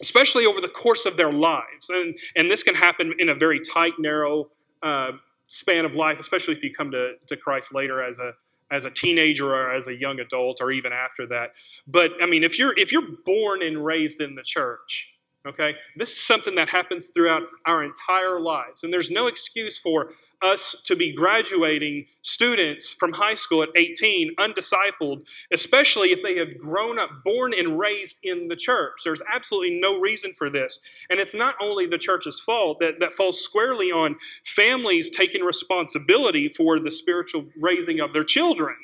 especially 0.00 0.46
over 0.46 0.60
the 0.60 0.68
course 0.68 1.06
of 1.06 1.16
their 1.16 1.30
lives. 1.30 1.90
And, 1.90 2.18
and 2.36 2.50
this 2.50 2.62
can 2.62 2.74
happen 2.74 3.14
in 3.18 3.28
a 3.28 3.34
very 3.34 3.60
tight, 3.60 3.94
narrow 3.98 4.48
uh, 4.82 5.12
span 5.46 5.84
of 5.84 5.94
life, 5.94 6.18
especially 6.18 6.54
if 6.54 6.62
you 6.62 6.72
come 6.72 6.90
to, 6.92 7.14
to 7.26 7.36
Christ 7.36 7.74
later 7.74 8.02
as 8.02 8.18
a 8.18 8.32
as 8.70 8.84
a 8.84 8.90
teenager 8.90 9.54
or 9.54 9.72
as 9.72 9.88
a 9.88 9.94
young 9.94 10.20
adult 10.20 10.58
or 10.60 10.70
even 10.72 10.92
after 10.92 11.26
that. 11.26 11.52
But 11.86 12.12
I 12.22 12.26
mean, 12.26 12.44
if 12.44 12.58
you're 12.58 12.78
if 12.78 12.92
you're 12.92 13.08
born 13.24 13.62
and 13.62 13.84
raised 13.84 14.20
in 14.20 14.34
the 14.34 14.42
church, 14.42 15.08
okay, 15.46 15.74
this 15.96 16.10
is 16.10 16.20
something 16.20 16.54
that 16.54 16.68
happens 16.68 17.08
throughout 17.14 17.42
our 17.66 17.82
entire 17.82 18.40
lives, 18.40 18.82
and 18.82 18.92
there's 18.92 19.10
no 19.10 19.26
excuse 19.26 19.78
for 19.78 20.12
us 20.42 20.76
to 20.84 20.96
be 20.96 21.12
graduating 21.12 22.06
students 22.22 22.92
from 22.92 23.12
high 23.12 23.34
school 23.34 23.62
at 23.62 23.68
18 23.76 24.34
undiscipled, 24.36 25.26
especially 25.52 26.12
if 26.12 26.22
they 26.22 26.36
have 26.36 26.58
grown 26.58 26.98
up, 26.98 27.10
born 27.24 27.52
and 27.56 27.78
raised 27.78 28.16
in 28.22 28.48
the 28.48 28.56
church. 28.56 29.00
There's 29.04 29.22
absolutely 29.32 29.80
no 29.80 30.00
reason 30.00 30.32
for 30.36 30.50
this. 30.50 30.80
And 31.10 31.20
it's 31.20 31.34
not 31.34 31.54
only 31.60 31.86
the 31.86 31.98
church's 31.98 32.40
fault, 32.40 32.78
that, 32.80 33.00
that 33.00 33.14
falls 33.14 33.40
squarely 33.40 33.90
on 33.90 34.16
families 34.44 35.10
taking 35.10 35.42
responsibility 35.42 36.48
for 36.48 36.78
the 36.78 36.90
spiritual 36.90 37.46
raising 37.60 38.00
of 38.00 38.12
their 38.12 38.24
children. 38.24 38.76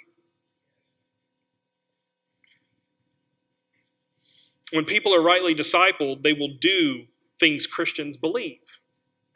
When 4.73 4.85
people 4.85 5.15
are 5.15 5.23
rightly 5.23 5.55
discipled, 5.55 6.23
they 6.23 6.33
will 6.33 6.55
do 6.61 7.05
things 7.39 7.67
Christians 7.67 8.17
believe. 8.17 8.59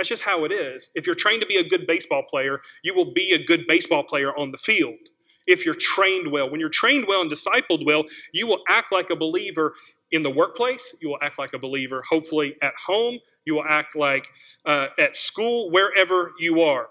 That's 0.01 0.09
just 0.09 0.23
how 0.23 0.47
it 0.47 0.51
is. 0.51 0.89
If 0.95 1.05
you're 1.05 1.15
trained 1.15 1.43
to 1.43 1.47
be 1.47 1.59
a 1.59 1.63
good 1.63 1.87
baseball 1.87 2.23
player, 2.23 2.63
you 2.83 2.95
will 2.95 3.13
be 3.13 3.33
a 3.33 3.45
good 3.45 3.67
baseball 3.67 4.03
player 4.03 4.35
on 4.35 4.51
the 4.51 4.57
field. 4.57 4.97
If 5.47 5.67
you're 5.67 5.75
trained 5.75 6.33
well, 6.33 6.49
when 6.49 6.59
you're 6.59 6.71
trained 6.71 7.05
well 7.07 7.21
and 7.21 7.31
discipled 7.31 7.85
well, 7.85 8.05
you 8.33 8.47
will 8.47 8.63
act 8.67 8.93
like 8.93 9.11
a 9.11 9.15
believer 9.17 9.75
in 10.11 10.23
the 10.23 10.31
workplace. 10.31 10.97
You 11.03 11.11
will 11.11 11.19
act 11.21 11.39
like 11.39 11.53
a 11.53 11.59
believer, 11.59 12.03
hopefully, 12.09 12.57
at 12.63 12.73
home. 12.87 13.19
You 13.45 13.57
will 13.57 13.67
act 13.69 13.95
like 13.95 14.27
uh, 14.65 14.87
at 14.99 15.17
school, 15.17 15.71
wherever 15.71 16.33
you 16.41 16.63
are. 16.63 16.89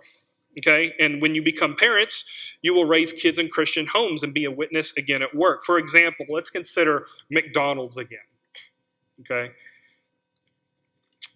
Okay? 0.60 0.94
And 1.00 1.20
when 1.20 1.34
you 1.34 1.42
become 1.42 1.75
parents, 1.75 2.25
you 2.62 2.75
will 2.75 2.86
raise 2.86 3.12
kids 3.12 3.39
in 3.39 3.50
Christian 3.50 3.88
homes 3.88 4.22
and 4.22 4.36
be 4.36 4.46
a 4.46 4.51
witness 4.51 4.96
again 4.98 5.24
at 5.24 5.34
work. 5.34 5.63
For 5.66 5.80
example, 5.80 6.28
let's 6.30 6.51
consider 6.51 7.08
McDonald's 7.32 7.98
again. 7.98 8.20
Okay? 9.22 9.51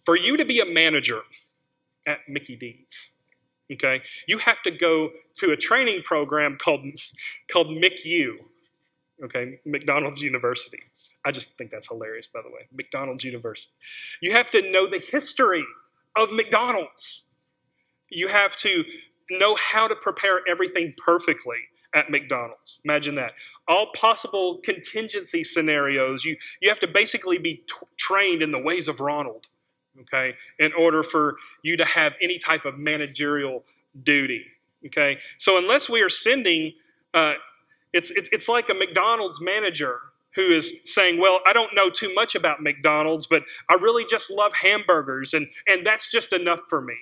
For 0.06 0.15
you 0.15 0.38
to 0.38 0.46
be 0.46 0.60
a 0.60 0.65
manager, 0.65 1.22
at 2.07 2.19
Mickey 2.27 2.55
D's. 2.55 3.12
Okay, 3.72 4.01
you 4.27 4.38
have 4.39 4.62
to 4.63 4.72
go 4.72 5.12
to 5.36 5.51
a 5.51 5.57
training 5.57 6.03
program 6.03 6.57
called 6.57 6.86
called 7.51 7.67
McU. 7.67 8.36
Okay, 9.24 9.60
McDonald's 9.65 10.22
University. 10.22 10.79
I 11.25 11.31
just 11.31 11.57
think 11.57 11.72
that's 11.72 11.88
hilarious, 11.88 12.27
by 12.27 12.41
the 12.41 12.50
way. 12.50 12.67
McDonald's 12.74 13.24
University. 13.24 13.74
You 14.22 14.33
have 14.33 14.51
to 14.51 14.69
know 14.72 14.89
the 14.89 15.00
history 15.00 15.63
of 16.15 16.31
McDonald's. 16.31 17.25
You 18.10 18.27
have 18.27 18.55
to 18.57 18.83
know 19.29 19.55
how 19.55 19.88
to 19.88 19.95
prepare 19.95 20.41
everything 20.48 20.93
perfectly 21.03 21.57
at 21.93 22.10
McDonald's. 22.10 22.81
Imagine 22.83 23.15
that. 23.15 23.33
All 23.67 23.91
possible 23.95 24.60
contingency 24.63 25.43
scenarios. 25.43 26.25
You, 26.25 26.36
you 26.62 26.69
have 26.69 26.79
to 26.79 26.88
basically 26.88 27.38
be 27.38 27.55
t- 27.55 27.88
trained 27.98 28.41
in 28.41 28.51
the 28.51 28.60
ways 28.60 28.88
of 28.88 29.00
Ronald 29.00 29.48
okay, 30.01 30.35
in 30.59 30.73
order 30.73 31.03
for 31.03 31.35
you 31.62 31.77
to 31.77 31.85
have 31.85 32.13
any 32.21 32.38
type 32.38 32.65
of 32.65 32.77
managerial 32.77 33.63
duty, 34.03 34.45
okay? 34.85 35.17
So 35.38 35.57
unless 35.57 35.89
we 35.89 36.01
are 36.01 36.09
sending, 36.09 36.73
uh, 37.13 37.33
it's, 37.93 38.12
it's, 38.12 38.50
like 38.50 38.69
a 38.69 38.73
McDonald's 38.73 39.39
manager 39.39 40.00
who 40.35 40.50
is 40.50 40.73
saying, 40.85 41.19
Well, 41.19 41.39
I 41.45 41.53
don't 41.53 41.75
know 41.75 41.89
too 41.89 42.13
much 42.13 42.35
about 42.35 42.62
McDonald's, 42.62 43.27
but 43.27 43.43
I 43.69 43.75
really 43.75 44.05
just 44.09 44.31
love 44.31 44.53
hamburgers, 44.55 45.33
and, 45.33 45.47
and 45.67 45.85
that's 45.85 46.12
just 46.12 46.33
enough 46.33 46.62
for 46.69 46.81
me. 46.81 46.95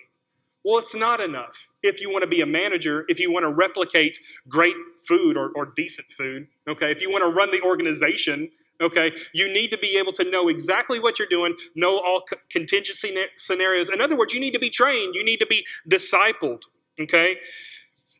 Well, 0.64 0.80
it's 0.80 0.94
not 0.94 1.22
enough. 1.22 1.68
If 1.82 2.02
you 2.02 2.12
want 2.12 2.24
to 2.24 2.28
be 2.28 2.42
a 2.42 2.46
manager, 2.46 3.06
if 3.08 3.20
you 3.20 3.32
want 3.32 3.44
to 3.44 3.50
replicate 3.50 4.20
great 4.48 4.76
food 5.08 5.36
or, 5.36 5.52
or 5.56 5.66
decent 5.66 6.08
food, 6.16 6.48
okay, 6.68 6.92
if 6.92 7.02
you 7.02 7.10
want 7.10 7.24
to 7.24 7.30
run 7.30 7.52
the 7.52 7.62
organization, 7.62 8.52
Okay, 8.82 9.14
you 9.34 9.48
need 9.48 9.70
to 9.72 9.78
be 9.78 9.98
able 9.98 10.12
to 10.14 10.30
know 10.30 10.48
exactly 10.48 11.00
what 11.00 11.20
you're 11.20 11.28
doing, 11.28 11.56
know 11.76 12.00
all 12.00 12.24
contingency 12.50 13.16
scenarios. 13.38 13.90
In 13.90 14.02
other 14.02 14.18
words, 14.18 14.34
you 14.34 14.40
need 14.40 14.54
to 14.54 14.60
be 14.60 14.72
trained, 14.72 15.14
you 15.14 15.24
need 15.24 15.38
to 15.38 15.46
be 15.46 15.64
discipled. 15.90 16.64
Okay, 17.00 17.38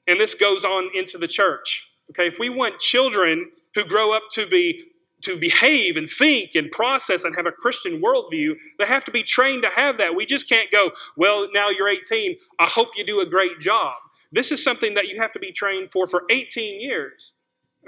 and 0.08 0.20
this 0.20 0.36
goes 0.36 0.64
on 0.64 0.90
into 0.94 1.18
the 1.18 1.28
church. 1.28 1.88
Okay, 2.12 2.28
if 2.28 2.38
we 2.40 2.50
want 2.50 2.80
children 2.80 3.50
who 3.74 3.84
grow 3.86 4.14
up 4.14 4.24
to 4.34 4.46
be 4.46 4.84
to 5.22 5.40
behave 5.40 5.98
and 5.98 6.10
think 6.10 6.56
and 6.56 6.72
process 6.72 7.24
and 7.24 7.36
have 7.36 7.46
a 7.46 7.52
Christian 7.52 8.02
worldview, 8.02 8.56
they 8.80 8.86
have 8.86 9.06
to 9.06 9.12
be 9.12 9.24
trained 9.24 9.64
to 9.64 9.70
have 9.70 9.98
that. 9.98 10.16
We 10.16 10.26
just 10.26 10.50
can't 10.50 10.72
go, 10.72 10.92
well, 11.16 11.48
now 11.54 11.70
you're 11.70 11.88
18. 11.88 12.36
I 12.60 12.66
hope 12.66 12.90
you 12.96 13.06
do 13.06 13.22
a 13.22 13.26
great 13.26 13.60
job. 13.60 13.94
This 14.32 14.52
is 14.52 14.64
something 14.64 14.96
that 14.96 15.08
you 15.08 15.22
have 15.22 15.32
to 15.34 15.40
be 15.40 15.52
trained 15.52 15.92
for 15.92 16.08
for 16.08 16.24
18 16.30 16.82
years. 16.82 17.34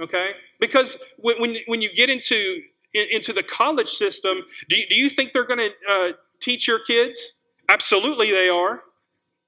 Okay? 0.01 0.31
Because 0.59 0.97
when, 1.17 1.39
when, 1.39 1.57
when 1.67 1.81
you 1.81 1.93
get 1.93 2.09
into, 2.09 2.61
into 2.93 3.33
the 3.33 3.43
college 3.43 3.89
system, 3.89 4.41
do 4.69 4.77
you, 4.77 4.87
do 4.89 4.95
you 4.95 5.09
think 5.09 5.33
they're 5.33 5.45
going 5.45 5.59
to 5.59 5.71
uh, 5.89 6.11
teach 6.39 6.67
your 6.67 6.79
kids? 6.79 7.41
Absolutely, 7.69 8.31
they 8.31 8.49
are. 8.49 8.81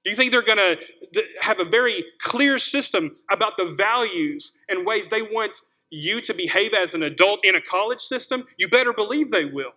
Do 0.04 0.10
you 0.10 0.16
think 0.16 0.30
they're 0.30 0.42
going 0.42 0.58
to 0.58 1.22
have 1.40 1.58
a 1.58 1.64
very 1.64 2.04
clear 2.20 2.58
system 2.58 3.16
about 3.30 3.56
the 3.56 3.74
values 3.76 4.52
and 4.68 4.86
ways 4.86 5.08
they 5.08 5.22
want 5.22 5.58
you 5.90 6.20
to 6.20 6.34
behave 6.34 6.72
as 6.74 6.94
an 6.94 7.02
adult 7.02 7.40
in 7.44 7.56
a 7.56 7.60
college 7.60 8.00
system? 8.00 8.44
You 8.56 8.68
better 8.68 8.92
believe 8.92 9.30
they 9.30 9.44
will. 9.44 9.72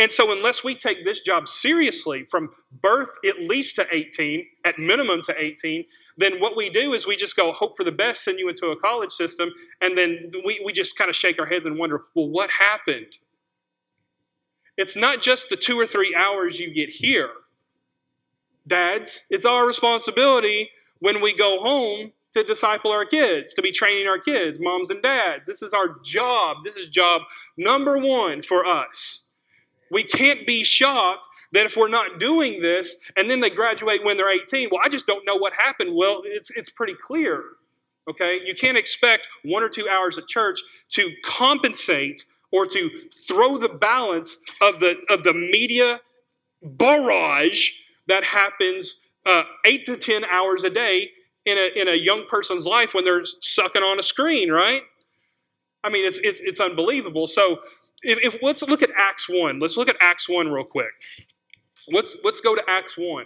And 0.00 0.10
so, 0.10 0.32
unless 0.32 0.64
we 0.64 0.74
take 0.74 1.04
this 1.04 1.20
job 1.20 1.46
seriously 1.46 2.24
from 2.24 2.48
birth 2.80 3.10
at 3.28 3.38
least 3.40 3.76
to 3.76 3.86
18, 3.92 4.46
at 4.64 4.78
minimum 4.78 5.20
to 5.24 5.34
18, 5.38 5.84
then 6.16 6.40
what 6.40 6.56
we 6.56 6.70
do 6.70 6.94
is 6.94 7.06
we 7.06 7.16
just 7.16 7.36
go 7.36 7.52
hope 7.52 7.76
for 7.76 7.84
the 7.84 7.92
best, 7.92 8.24
send 8.24 8.38
you 8.38 8.48
into 8.48 8.68
a 8.68 8.80
college 8.80 9.10
system, 9.12 9.50
and 9.82 9.98
then 9.98 10.30
we, 10.42 10.58
we 10.64 10.72
just 10.72 10.96
kind 10.96 11.10
of 11.10 11.16
shake 11.16 11.38
our 11.38 11.44
heads 11.44 11.66
and 11.66 11.78
wonder, 11.78 12.04
well, 12.14 12.30
what 12.30 12.48
happened? 12.48 13.18
It's 14.78 14.96
not 14.96 15.20
just 15.20 15.50
the 15.50 15.56
two 15.56 15.78
or 15.78 15.86
three 15.86 16.16
hours 16.18 16.58
you 16.58 16.72
get 16.72 16.88
here. 16.88 17.28
Dads, 18.66 19.24
it's 19.28 19.44
our 19.44 19.66
responsibility 19.66 20.70
when 21.00 21.20
we 21.20 21.34
go 21.34 21.60
home 21.60 22.12
to 22.32 22.42
disciple 22.42 22.90
our 22.90 23.04
kids, 23.04 23.52
to 23.52 23.60
be 23.60 23.70
training 23.70 24.06
our 24.06 24.18
kids, 24.18 24.58
moms 24.58 24.88
and 24.88 25.02
dads. 25.02 25.46
This 25.46 25.60
is 25.60 25.74
our 25.74 25.98
job. 26.02 26.58
This 26.64 26.76
is 26.76 26.88
job 26.88 27.20
number 27.58 27.98
one 27.98 28.40
for 28.40 28.64
us. 28.64 29.29
We 29.90 30.04
can't 30.04 30.46
be 30.46 30.62
shocked 30.64 31.26
that 31.52 31.66
if 31.66 31.76
we're 31.76 31.88
not 31.88 32.20
doing 32.20 32.60
this 32.60 32.96
and 33.16 33.28
then 33.28 33.40
they 33.40 33.50
graduate 33.50 34.04
when 34.04 34.16
they're 34.16 34.30
18, 34.30 34.68
well, 34.70 34.80
I 34.84 34.88
just 34.88 35.06
don't 35.06 35.26
know 35.26 35.36
what 35.36 35.52
happened. 35.52 35.94
Well, 35.94 36.22
it's, 36.24 36.50
it's 36.50 36.70
pretty 36.70 36.94
clear. 37.00 37.42
Okay? 38.08 38.40
You 38.44 38.54
can't 38.54 38.76
expect 38.76 39.28
one 39.44 39.62
or 39.62 39.68
two 39.68 39.88
hours 39.88 40.16
of 40.16 40.26
church 40.26 40.60
to 40.90 41.10
compensate 41.24 42.24
or 42.52 42.66
to 42.66 42.90
throw 43.28 43.58
the 43.58 43.68
balance 43.68 44.36
of 44.60 44.80
the, 44.80 44.96
of 45.10 45.22
the 45.24 45.34
media 45.34 46.00
barrage 46.62 47.70
that 48.06 48.24
happens 48.24 49.08
uh, 49.26 49.42
eight 49.64 49.84
to 49.86 49.96
10 49.96 50.24
hours 50.24 50.64
a 50.64 50.70
day 50.70 51.10
in 51.46 51.58
a, 51.58 51.80
in 51.80 51.88
a 51.88 51.94
young 51.94 52.26
person's 52.26 52.66
life 52.66 52.94
when 52.94 53.04
they're 53.04 53.24
sucking 53.24 53.82
on 53.82 53.98
a 53.98 54.02
screen, 54.02 54.50
right? 54.50 54.82
I 55.82 55.88
mean, 55.88 56.06
it's, 56.06 56.18
it's, 56.18 56.40
it's 56.40 56.60
unbelievable. 56.60 57.26
So 57.26 57.60
if, 58.02 58.34
if, 58.34 58.42
let's 58.42 58.62
look 58.62 58.82
at 58.82 58.90
Acts 58.96 59.28
1. 59.28 59.58
Let's 59.58 59.76
look 59.76 59.88
at 59.88 59.96
Acts 60.00 60.28
1 60.28 60.48
real 60.48 60.64
quick. 60.64 60.92
Let's, 61.88 62.16
let's 62.24 62.40
go 62.40 62.54
to 62.54 62.62
Acts 62.68 62.96
1. 62.96 63.24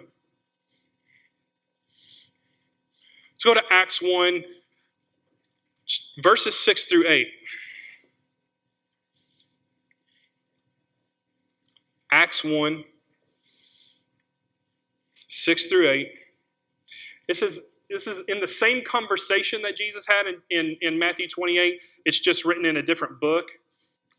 Let's 3.32 3.44
go 3.44 3.54
to 3.54 3.62
Acts 3.70 4.00
1, 4.00 4.44
verses 6.22 6.58
6 6.58 6.84
through 6.86 7.08
8. 7.08 7.26
Acts 12.10 12.44
1, 12.44 12.84
6 15.28 15.66
through 15.66 15.90
8. 15.90 16.08
It 17.26 17.36
says, 17.36 17.58
this 17.90 18.06
is 18.06 18.22
in 18.28 18.40
the 18.40 18.48
same 18.48 18.82
conversation 18.84 19.62
that 19.62 19.76
Jesus 19.76 20.06
had 20.06 20.26
in, 20.26 20.36
in, 20.50 20.76
in 20.80 20.98
Matthew 20.98 21.28
28. 21.28 21.80
It's 22.04 22.20
just 22.20 22.44
written 22.44 22.64
in 22.64 22.76
a 22.76 22.82
different 22.82 23.20
book. 23.20 23.46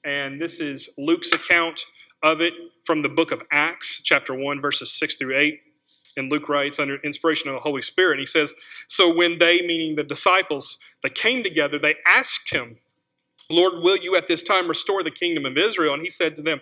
And 0.05 0.39
this 0.39 0.59
is 0.59 0.91
Luke's 0.99 1.31
account 1.31 1.83
of 2.21 2.39
it 2.39 2.53
from 2.85 3.01
the 3.01 3.09
book 3.09 3.31
of 3.31 3.41
Acts, 3.51 4.01
chapter 4.03 4.35
1, 4.35 4.61
verses 4.61 4.91
6 4.91 5.15
through 5.15 5.35
8. 5.35 5.59
And 6.17 6.31
Luke 6.31 6.47
writes 6.47 6.79
under 6.79 6.97
inspiration 6.97 7.49
of 7.49 7.55
the 7.55 7.61
Holy 7.61 7.81
Spirit, 7.81 8.19
he 8.19 8.25
says, 8.25 8.53
So 8.87 9.13
when 9.13 9.39
they, 9.39 9.61
meaning 9.61 9.95
the 9.95 10.03
disciples, 10.03 10.77
they 11.01 11.09
came 11.09 11.43
together, 11.43 11.79
they 11.79 11.95
asked 12.05 12.53
him, 12.53 12.77
Lord, 13.49 13.81
will 13.83 13.97
you 13.97 14.15
at 14.15 14.27
this 14.27 14.43
time 14.43 14.67
restore 14.67 15.03
the 15.03 15.11
kingdom 15.11 15.45
of 15.45 15.57
Israel? 15.57 15.93
And 15.95 16.03
he 16.03 16.09
said 16.09 16.35
to 16.35 16.41
them, 16.41 16.61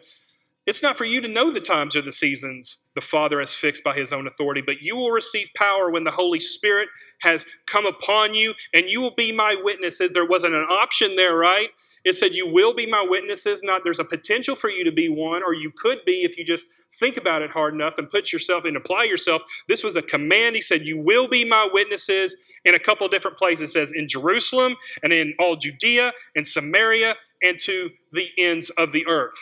It's 0.65 0.81
not 0.81 0.97
for 0.97 1.05
you 1.05 1.19
to 1.21 1.27
know 1.27 1.51
the 1.51 1.59
times 1.59 1.95
or 1.95 2.01
the 2.01 2.12
seasons 2.13 2.85
the 2.95 3.01
Father 3.01 3.39
has 3.39 3.53
fixed 3.53 3.83
by 3.83 3.93
his 3.93 4.13
own 4.13 4.25
authority, 4.25 4.62
but 4.65 4.81
you 4.81 4.95
will 4.95 5.12
receive 5.12 5.50
power 5.55 5.89
when 5.89 6.05
the 6.05 6.12
Holy 6.12 6.39
Spirit 6.39 6.88
has 7.21 7.45
come 7.67 7.85
upon 7.85 8.33
you, 8.35 8.53
and 8.73 8.89
you 8.89 9.01
will 9.01 9.15
be 9.15 9.31
my 9.31 9.55
witnesses. 9.62 10.12
There 10.13 10.25
wasn't 10.25 10.55
an 10.55 10.67
option 10.69 11.15
there, 11.15 11.35
right? 11.35 11.69
It 12.03 12.15
said, 12.15 12.33
You 12.33 12.48
will 12.48 12.74
be 12.74 12.86
my 12.86 13.05
witnesses. 13.07 13.62
Not 13.63 13.83
there's 13.83 14.00
a 14.00 14.03
potential 14.03 14.55
for 14.55 14.69
you 14.69 14.83
to 14.83 14.91
be 14.91 15.10
one, 15.10 15.43
or 15.43 15.53
you 15.53 15.72
could 15.75 16.00
be 16.05 16.24
if 16.24 16.38
you 16.38 16.43
just 16.43 16.65
think 17.00 17.17
about 17.17 17.41
it 17.41 17.50
hard 17.50 17.74
enough 17.74 17.95
and 17.98 18.10
put 18.10 18.31
yourself 18.31 18.65
and 18.65 18.77
apply 18.77 19.03
yourself. 19.03 19.41
This 19.67 19.83
was 19.83 19.95
a 19.95 20.01
command. 20.01 20.55
He 20.55 20.62
said, 20.62 20.86
You 20.86 20.98
will 20.98 21.27
be 21.27 21.45
my 21.45 21.67
witnesses 21.72 22.36
in 22.65 22.75
a 22.75 22.79
couple 22.79 23.07
different 23.07 23.38
places. 23.38 23.69
It 23.69 23.74
says 23.74 23.91
in 23.95 24.07
Jerusalem 24.07 24.75
and 25.01 25.13
in 25.13 25.33
all 25.39 25.55
Judea 25.55 26.13
and 26.36 26.48
Samaria 26.48 27.15
and 27.41 27.57
to 27.60 27.91
the 28.12 28.27
ends 28.38 28.69
of 28.72 28.91
the 28.91 29.07
earth. 29.07 29.38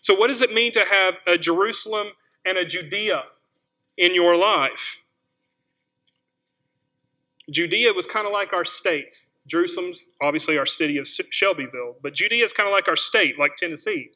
So, 0.00 0.14
what 0.14 0.28
does 0.28 0.42
it 0.42 0.52
mean 0.52 0.72
to 0.72 0.84
have 0.84 1.14
a 1.26 1.36
Jerusalem 1.36 2.08
and 2.44 2.56
a 2.56 2.64
Judea 2.64 3.24
in 3.96 4.14
your 4.14 4.36
life? 4.36 4.96
Judea 7.50 7.92
was 7.94 8.06
kind 8.06 8.26
of 8.26 8.32
like 8.32 8.52
our 8.52 8.64
state. 8.64 9.24
Jerusalem's 9.48 10.04
obviously 10.22 10.58
our 10.58 10.66
city 10.66 10.98
of 10.98 11.08
Shelbyville, 11.08 11.96
but 12.02 12.14
Judea 12.14 12.44
is 12.44 12.52
kind 12.52 12.68
of 12.68 12.72
like 12.72 12.88
our 12.88 12.96
state, 12.96 13.38
like 13.38 13.56
Tennessee. 13.56 14.10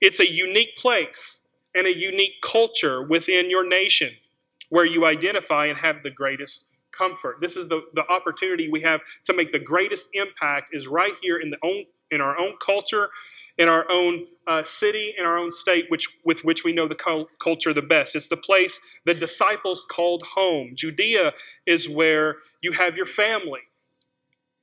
It's 0.00 0.20
a 0.20 0.30
unique 0.30 0.76
place 0.76 1.42
and 1.74 1.86
a 1.86 1.96
unique 1.96 2.34
culture 2.42 3.02
within 3.02 3.50
your 3.50 3.66
nation 3.66 4.10
where 4.70 4.84
you 4.84 5.04
identify 5.04 5.66
and 5.66 5.78
have 5.78 6.02
the 6.02 6.10
greatest 6.10 6.66
comfort. 6.96 7.36
This 7.40 7.56
is 7.56 7.68
the, 7.68 7.82
the 7.94 8.06
opportunity 8.08 8.70
we 8.70 8.80
have 8.82 9.00
to 9.24 9.32
make 9.32 9.52
the 9.52 9.58
greatest 9.58 10.08
impact 10.14 10.70
is 10.72 10.86
right 10.86 11.14
here 11.22 11.38
in 11.38 11.50
the 11.50 11.58
own 11.62 11.84
in 12.10 12.20
our 12.20 12.36
own 12.36 12.54
culture, 12.64 13.08
in 13.56 13.68
our 13.68 13.86
own 13.90 14.26
uh, 14.48 14.64
city, 14.64 15.14
in 15.16 15.24
our 15.24 15.38
own 15.38 15.52
state, 15.52 15.86
which 15.88 16.06
with 16.24 16.44
which 16.44 16.64
we 16.64 16.72
know 16.72 16.88
the 16.88 17.26
culture 17.38 17.72
the 17.72 17.82
best. 17.82 18.16
It's 18.16 18.28
the 18.28 18.36
place 18.36 18.80
the 19.06 19.14
disciples 19.14 19.86
called 19.90 20.24
home. 20.34 20.72
Judea 20.74 21.32
is 21.66 21.88
where 21.88 22.36
you 22.60 22.72
have 22.72 22.96
your 22.96 23.06
family. 23.06 23.60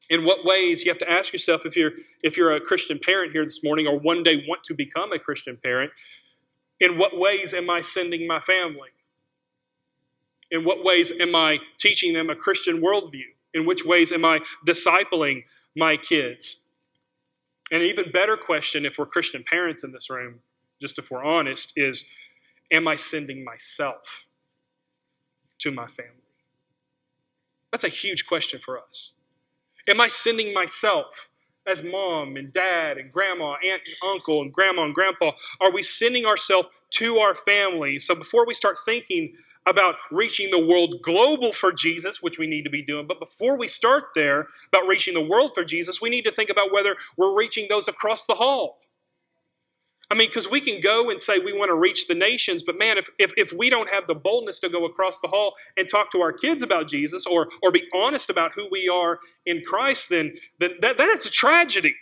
In 0.10 0.24
what 0.24 0.46
ways 0.46 0.84
you 0.84 0.92
have 0.92 1.00
to 1.00 1.12
ask 1.12 1.34
yourself 1.34 1.66
if 1.66 1.76
you're 1.76 1.92
if 2.24 2.38
you're 2.38 2.56
a 2.56 2.62
Christian 2.62 3.00
parent 3.00 3.34
here 3.34 3.44
this 3.44 3.64
morning 3.64 3.88
or 3.88 4.00
one 4.00 4.24
day 4.24 4.46
want 4.48 4.64
to 4.66 4.74
become 4.74 5.12
a 5.12 5.20
Christian 5.20 5.58
parent, 5.62 5.92
in 6.80 6.98
what 6.98 7.18
ways 7.18 7.54
am 7.54 7.70
I 7.70 7.82
sending 7.82 8.28
my 8.28 8.40
family? 8.40 8.90
In 10.50 10.64
what 10.64 10.84
ways 10.84 11.12
am 11.12 11.36
I 11.36 11.60
teaching 11.78 12.14
them 12.14 12.30
a 12.30 12.36
Christian 12.36 12.82
worldview? 12.82 13.26
In 13.54 13.66
which 13.66 13.84
ways 13.86 14.12
am 14.12 14.24
I 14.24 14.40
discipling 14.66 15.44
my 15.76 15.98
kids? 15.98 16.64
And 17.72 17.82
an 17.82 17.90
even 17.90 18.12
better 18.12 18.38
question, 18.38 18.86
if 18.86 18.98
we're 18.98 19.08
Christian 19.08 19.44
parents 19.44 19.84
in 19.84 19.92
this 19.92 20.10
room, 20.10 20.40
just 20.80 20.98
if 20.98 21.12
we're 21.12 21.24
honest, 21.24 21.74
is 21.76 22.06
Am 22.72 22.88
I 22.88 22.96
sending 22.96 23.44
myself 23.44 24.26
to 25.60 25.72
my 25.72 25.88
family? 25.88 26.12
That's 27.72 27.86
a 27.86 27.90
huge 27.90 28.28
question 28.28 28.60
for 28.64 28.80
us. 28.80 29.14
Am 29.90 30.02
I 30.02 30.08
sending 30.08 30.54
myself 30.54 31.30
as 31.66 31.82
mom 31.82 32.36
and 32.36 32.52
dad 32.52 32.98
and 32.98 33.12
grandma, 33.12 33.54
aunt 33.54 33.82
and 33.86 34.12
uncle 34.12 34.42
and 34.42 34.52
grandma 34.52 34.84
and 34.84 34.94
grandpa? 34.94 35.32
Are 35.62 35.72
we 35.72 35.82
sending 35.82 36.26
ourselves 36.26 36.68
to 36.96 37.20
our 37.20 37.34
families? 37.34 38.06
So 38.06 38.14
before 38.14 38.46
we 38.46 38.54
start 38.54 38.78
thinking 38.84 39.34
about 39.66 39.96
reaching 40.12 40.52
the 40.52 40.66
world 40.66 40.96
global 41.04 41.54
for 41.54 41.72
Jesus, 41.72 42.22
which 42.22 42.38
we 42.38 42.48
need 42.48 42.64
to 42.64 42.70
be 42.70 42.82
doing. 42.82 43.06
But 43.08 43.20
before 43.20 43.58
we 43.58 43.68
start 43.68 44.06
there 44.16 44.48
about 44.74 44.88
reaching 44.88 45.14
the 45.14 45.22
world 45.22 45.52
for 45.54 45.64
Jesus, 45.64 46.02
we 46.02 46.10
need 46.10 46.24
to 46.24 46.32
think 46.32 46.50
about 46.50 46.72
whether 46.72 46.96
we're 47.18 47.38
reaching 47.38 47.68
those 47.70 47.88
across 47.88 48.26
the 48.26 48.36
hall. 48.36 48.80
I 50.10 50.16
mean, 50.16 50.30
because 50.30 50.50
we 50.50 50.62
can 50.62 50.80
go 50.80 51.10
and 51.10 51.20
say 51.20 51.40
we 51.40 51.52
want 51.52 51.70
to 51.70 51.76
reach 51.76 52.08
the 52.08 52.16
nations, 52.16 52.64
but 52.64 52.78
man, 52.78 52.98
if, 52.98 53.10
if, 53.20 53.34
if 53.36 53.52
we 53.52 53.70
don't 53.70 53.90
have 53.90 54.08
the 54.08 54.16
boldness 54.16 54.60
to 54.60 54.70
go 54.70 54.86
across 54.86 55.20
the 55.20 55.28
hall 55.28 55.56
and 55.76 55.88
talk 55.90 56.12
to 56.12 56.22
our 56.22 56.32
kids 56.32 56.64
about 56.64 56.88
Jesus 56.88 57.26
or, 57.26 57.50
or 57.62 57.72
be 57.72 57.84
honest 57.94 58.30
about 58.30 58.54
who 58.54 58.68
we 58.72 58.88
are 58.88 59.20
in 59.46 59.64
Christ, 59.66 60.10
then, 60.10 60.38
then 60.60 60.72
that, 60.80 60.98
that's 60.98 61.26
a 61.26 61.32
tragedy. 61.32 61.96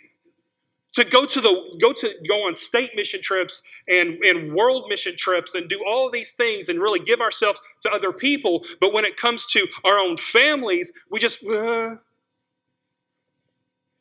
To 0.94 1.04
go 1.04 1.26
to 1.26 1.40
the 1.42 1.76
go 1.78 1.92
to 1.92 2.10
go 2.26 2.46
on 2.46 2.56
state 2.56 2.92
mission 2.96 3.20
trips 3.20 3.60
and, 3.86 4.14
and 4.24 4.54
world 4.54 4.86
mission 4.88 5.14
trips 5.14 5.54
and 5.54 5.68
do 5.68 5.84
all 5.86 6.10
these 6.10 6.32
things 6.32 6.70
and 6.70 6.80
really 6.80 7.00
give 7.00 7.20
ourselves 7.20 7.60
to 7.82 7.90
other 7.90 8.12
people 8.14 8.64
but 8.80 8.94
when 8.94 9.04
it 9.04 9.18
comes 9.18 9.44
to 9.48 9.66
our 9.84 9.98
own 9.98 10.16
families 10.16 10.90
we 11.10 11.20
just 11.20 11.44
uh, 11.44 11.96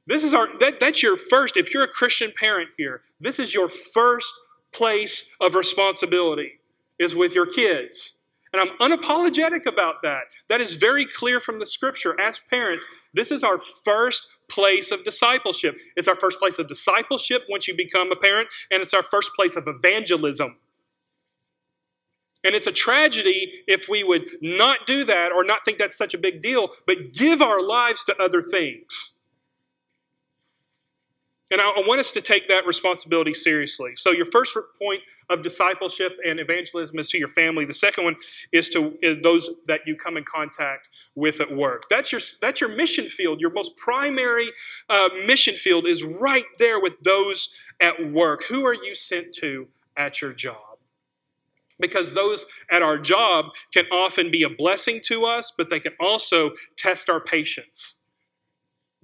this 0.07 0.23
is 0.23 0.33
our 0.33 0.47
that, 0.59 0.79
that's 0.79 1.01
your 1.01 1.17
first 1.17 1.57
if 1.57 1.73
you're 1.73 1.83
a 1.83 1.87
christian 1.87 2.31
parent 2.37 2.69
here 2.77 3.01
this 3.19 3.39
is 3.39 3.53
your 3.53 3.69
first 3.69 4.33
place 4.73 5.29
of 5.41 5.55
responsibility 5.55 6.53
is 6.99 7.15
with 7.15 7.33
your 7.33 7.45
kids 7.45 8.15
and 8.55 8.69
I'm 8.69 8.89
unapologetic 8.89 9.65
about 9.65 9.95
that. 10.03 10.23
That 10.47 10.61
is 10.61 10.75
very 10.75 11.05
clear 11.05 11.41
from 11.41 11.59
the 11.59 11.65
scripture. 11.65 12.17
As 12.21 12.39
parents, 12.49 12.85
this 13.13 13.29
is 13.29 13.43
our 13.43 13.57
first 13.83 14.29
place 14.49 14.91
of 14.91 15.03
discipleship. 15.03 15.75
It's 15.97 16.07
our 16.07 16.15
first 16.15 16.39
place 16.39 16.57
of 16.57 16.69
discipleship 16.69 17.43
once 17.49 17.67
you 17.67 17.75
become 17.75 18.13
a 18.13 18.15
parent, 18.15 18.47
and 18.71 18.81
it's 18.81 18.93
our 18.93 19.03
first 19.03 19.31
place 19.35 19.57
of 19.57 19.67
evangelism. 19.67 20.55
And 22.45 22.55
it's 22.55 22.67
a 22.67 22.71
tragedy 22.71 23.51
if 23.67 23.89
we 23.89 24.05
would 24.05 24.23
not 24.41 24.87
do 24.87 25.03
that 25.03 25.33
or 25.33 25.43
not 25.43 25.65
think 25.65 25.77
that's 25.77 25.97
such 25.97 26.13
a 26.13 26.17
big 26.17 26.41
deal, 26.41 26.69
but 26.87 27.11
give 27.11 27.41
our 27.41 27.61
lives 27.61 28.05
to 28.05 28.15
other 28.23 28.41
things. 28.41 29.14
And 31.51 31.61
I, 31.61 31.71
want 31.85 31.99
us 31.99 32.11
to 32.13 32.21
take 32.21 32.47
that 32.47 32.65
responsibility 32.65 33.33
seriously. 33.33 33.95
So, 33.95 34.11
your 34.11 34.25
first 34.25 34.57
point 34.81 35.01
of 35.29 35.43
discipleship 35.43 36.17
and 36.25 36.39
evangelism 36.39 36.97
is 36.97 37.09
to 37.09 37.19
your 37.19 37.27
family. 37.27 37.65
The 37.65 37.73
second 37.73 38.03
one 38.03 38.15
is 38.51 38.69
to 38.69 38.97
is 39.03 39.17
those 39.21 39.49
that 39.67 39.81
you 39.85 39.95
come 39.95 40.17
in 40.17 40.23
contact 40.23 40.89
with 41.13 41.41
at 41.41 41.55
work. 41.55 41.83
That's 41.89 42.11
your 42.11 42.21
that's 42.41 42.61
your 42.61 42.75
mission 42.75 43.09
field. 43.09 43.41
Your 43.41 43.51
most 43.51 43.77
primary 43.77 44.51
uh, 44.89 45.09
mission 45.25 45.55
field 45.55 45.87
is 45.87 46.03
right 46.03 46.45
there 46.57 46.79
with 46.79 46.93
those 47.03 47.55
at 47.79 48.11
work. 48.11 48.43
Who 48.45 48.65
are 48.65 48.73
you 48.73 48.95
sent 48.95 49.33
to 49.35 49.67
at 49.97 50.21
your 50.21 50.33
job? 50.33 50.57
Because 51.79 52.13
those 52.13 52.45
at 52.71 52.81
our 52.81 52.97
job 52.97 53.47
can 53.73 53.85
often 53.91 54.31
be 54.31 54.43
a 54.43 54.49
blessing 54.49 55.01
to 55.05 55.25
us, 55.25 55.51
but 55.55 55.69
they 55.69 55.79
can 55.79 55.91
also 55.99 56.51
test 56.77 57.09
our 57.09 57.19
patience 57.19 58.04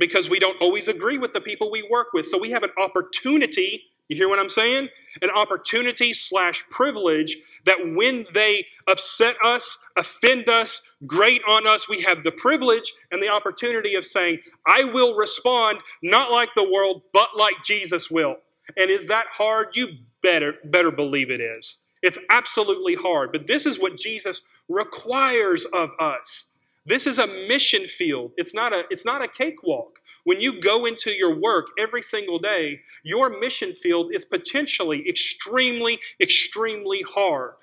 because 0.01 0.29
we 0.29 0.37
don't 0.37 0.59
always 0.59 0.89
agree 0.89 1.17
with 1.17 1.31
the 1.31 1.39
people 1.39 1.71
we 1.71 1.87
work 1.89 2.07
with. 2.13 2.25
So 2.25 2.37
we 2.37 2.51
have 2.51 2.63
an 2.63 2.71
opportunity 2.77 3.85
you 4.11 4.17
hear 4.17 4.27
what 4.27 4.39
I'm 4.39 4.49
saying? 4.49 4.89
An 5.21 5.29
opportunity 5.29 6.11
slash 6.11 6.65
privilege 6.69 7.37
that 7.63 7.77
when 7.95 8.25
they 8.33 8.65
upset 8.85 9.37
us, 9.41 9.77
offend 9.95 10.49
us, 10.49 10.81
grate 11.07 11.41
on 11.47 11.65
us, 11.65 11.87
we 11.87 12.01
have 12.01 12.21
the 12.25 12.31
privilege 12.33 12.91
and 13.09 13.23
the 13.23 13.29
opportunity 13.29 13.95
of 13.95 14.03
saying, 14.03 14.39
I 14.67 14.83
will 14.83 15.15
respond 15.15 15.79
not 16.03 16.29
like 16.29 16.49
the 16.55 16.69
world, 16.69 17.03
but 17.13 17.37
like 17.37 17.63
Jesus 17.63 18.11
will. 18.11 18.35
And 18.75 18.91
is 18.91 19.07
that 19.07 19.27
hard? 19.31 19.77
You 19.77 19.95
better, 20.21 20.55
better 20.65 20.91
believe 20.91 21.31
it 21.31 21.39
is. 21.39 21.77
It's 22.01 22.19
absolutely 22.29 22.95
hard. 22.95 23.31
But 23.31 23.47
this 23.47 23.65
is 23.65 23.79
what 23.79 23.95
Jesus 23.95 24.41
requires 24.67 25.63
of 25.63 25.91
us. 26.01 26.50
This 26.85 27.05
is 27.05 27.19
a 27.19 27.27
mission 27.27 27.87
field. 27.87 28.31
It's 28.37 28.55
not 28.55 28.73
a, 28.73 28.83
it's 28.89 29.05
not 29.05 29.23
a 29.23 29.27
cakewalk. 29.27 29.99
When 30.23 30.41
you 30.41 30.59
go 30.59 30.85
into 30.85 31.11
your 31.11 31.39
work 31.39 31.67
every 31.77 32.01
single 32.01 32.39
day, 32.39 32.79
your 33.03 33.39
mission 33.39 33.73
field 33.73 34.11
is 34.13 34.25
potentially 34.25 35.07
extremely, 35.07 35.99
extremely 36.19 37.03
hard. 37.07 37.53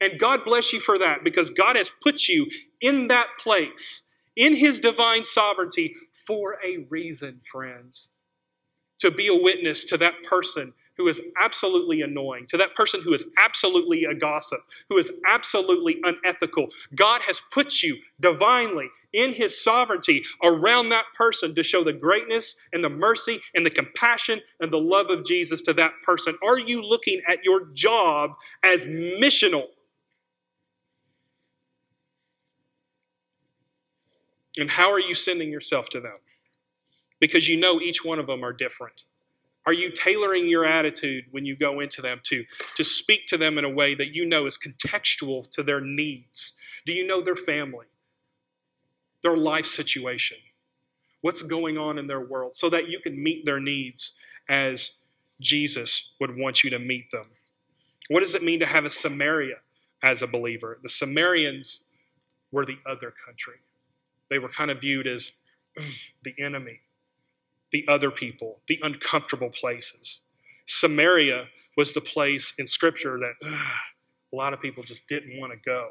And 0.00 0.18
God 0.18 0.44
bless 0.44 0.72
you 0.72 0.80
for 0.80 0.98
that 0.98 1.22
because 1.22 1.50
God 1.50 1.76
has 1.76 1.92
put 2.02 2.26
you 2.26 2.46
in 2.80 3.08
that 3.08 3.28
place, 3.42 4.02
in 4.34 4.56
His 4.56 4.80
divine 4.80 5.24
sovereignty, 5.24 5.94
for 6.26 6.56
a 6.64 6.86
reason, 6.88 7.40
friends. 7.50 8.08
To 9.00 9.10
be 9.10 9.28
a 9.28 9.34
witness 9.34 9.84
to 9.86 9.96
that 9.98 10.24
person 10.24 10.72
who 11.00 11.08
is 11.08 11.18
absolutely 11.40 12.02
annoying, 12.02 12.44
to 12.46 12.58
that 12.58 12.74
person 12.74 13.00
who 13.02 13.14
is 13.14 13.30
absolutely 13.42 14.04
a 14.04 14.14
gossip, 14.14 14.58
who 14.90 14.98
is 14.98 15.10
absolutely 15.26 15.98
unethical. 16.04 16.68
God 16.94 17.22
has 17.22 17.40
put 17.52 17.82
you 17.82 17.96
divinely 18.20 18.90
in 19.14 19.32
his 19.32 19.58
sovereignty 19.64 20.22
around 20.44 20.90
that 20.90 21.06
person 21.16 21.54
to 21.54 21.62
show 21.62 21.82
the 21.82 21.94
greatness 21.94 22.54
and 22.74 22.84
the 22.84 22.90
mercy 22.90 23.40
and 23.54 23.64
the 23.64 23.70
compassion 23.70 24.42
and 24.60 24.70
the 24.70 24.78
love 24.78 25.08
of 25.08 25.24
Jesus 25.24 25.62
to 25.62 25.72
that 25.72 25.92
person. 26.04 26.36
Are 26.44 26.58
you 26.58 26.82
looking 26.82 27.22
at 27.26 27.42
your 27.44 27.64
job 27.72 28.32
as 28.62 28.84
missional? 28.84 29.68
And 34.58 34.70
how 34.70 34.92
are 34.92 35.00
you 35.00 35.14
sending 35.14 35.50
yourself 35.50 35.88
to 35.90 36.00
them? 36.00 36.18
Because 37.20 37.48
you 37.48 37.58
know 37.58 37.80
each 37.80 38.04
one 38.04 38.18
of 38.18 38.26
them 38.26 38.44
are 38.44 38.52
different. 38.52 39.04
Are 39.70 39.72
you 39.72 39.92
tailoring 39.92 40.48
your 40.48 40.64
attitude 40.64 41.26
when 41.30 41.44
you 41.44 41.54
go 41.54 41.78
into 41.78 42.02
them 42.02 42.18
to, 42.24 42.44
to 42.74 42.82
speak 42.82 43.28
to 43.28 43.38
them 43.38 43.56
in 43.56 43.64
a 43.64 43.70
way 43.70 43.94
that 43.94 44.12
you 44.16 44.26
know 44.26 44.46
is 44.46 44.58
contextual 44.58 45.48
to 45.52 45.62
their 45.62 45.80
needs? 45.80 46.54
Do 46.86 46.92
you 46.92 47.06
know 47.06 47.22
their 47.22 47.36
family, 47.36 47.86
their 49.22 49.36
life 49.36 49.66
situation, 49.66 50.38
what's 51.20 51.42
going 51.42 51.78
on 51.78 51.98
in 51.98 52.08
their 52.08 52.18
world, 52.18 52.56
so 52.56 52.68
that 52.68 52.88
you 52.88 52.98
can 52.98 53.22
meet 53.22 53.44
their 53.44 53.60
needs 53.60 54.18
as 54.48 55.02
Jesus 55.40 56.14
would 56.18 56.36
want 56.36 56.64
you 56.64 56.70
to 56.70 56.80
meet 56.80 57.12
them? 57.12 57.26
What 58.08 58.22
does 58.22 58.34
it 58.34 58.42
mean 58.42 58.58
to 58.58 58.66
have 58.66 58.84
a 58.84 58.90
Samaria 58.90 59.58
as 60.02 60.20
a 60.20 60.26
believer? 60.26 60.80
The 60.82 60.88
Samaritans 60.88 61.84
were 62.50 62.66
the 62.66 62.78
other 62.86 63.14
country. 63.24 63.60
They 64.30 64.40
were 64.40 64.48
kind 64.48 64.72
of 64.72 64.80
viewed 64.80 65.06
as 65.06 65.30
the 66.24 66.34
enemy 66.40 66.80
the 67.72 67.84
other 67.88 68.10
people, 68.10 68.58
the 68.68 68.80
uncomfortable 68.82 69.50
places. 69.50 70.22
Samaria 70.66 71.46
was 71.76 71.92
the 71.92 72.00
place 72.00 72.52
in 72.58 72.66
Scripture 72.66 73.18
that 73.18 73.34
ugh, 73.44 73.76
a 74.32 74.36
lot 74.36 74.52
of 74.52 74.60
people 74.60 74.82
just 74.82 75.08
didn't 75.08 75.38
want 75.38 75.52
to 75.52 75.58
go. 75.64 75.90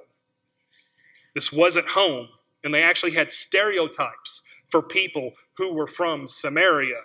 This 1.35 1.51
wasn't 1.51 1.87
home, 1.87 2.27
and 2.63 2.73
they 2.73 2.83
actually 2.83 3.11
had 3.11 3.31
stereotypes 3.31 4.41
for 4.69 4.81
people 4.81 5.33
who 5.57 5.73
were 5.73 5.87
from 5.87 6.27
Samaria. 6.27 7.01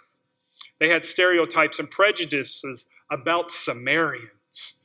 They 0.79 0.89
had 0.89 1.05
stereotypes 1.05 1.79
and 1.79 1.91
prejudices 1.91 2.89
about 3.11 3.51
Samaritans. 3.51 4.83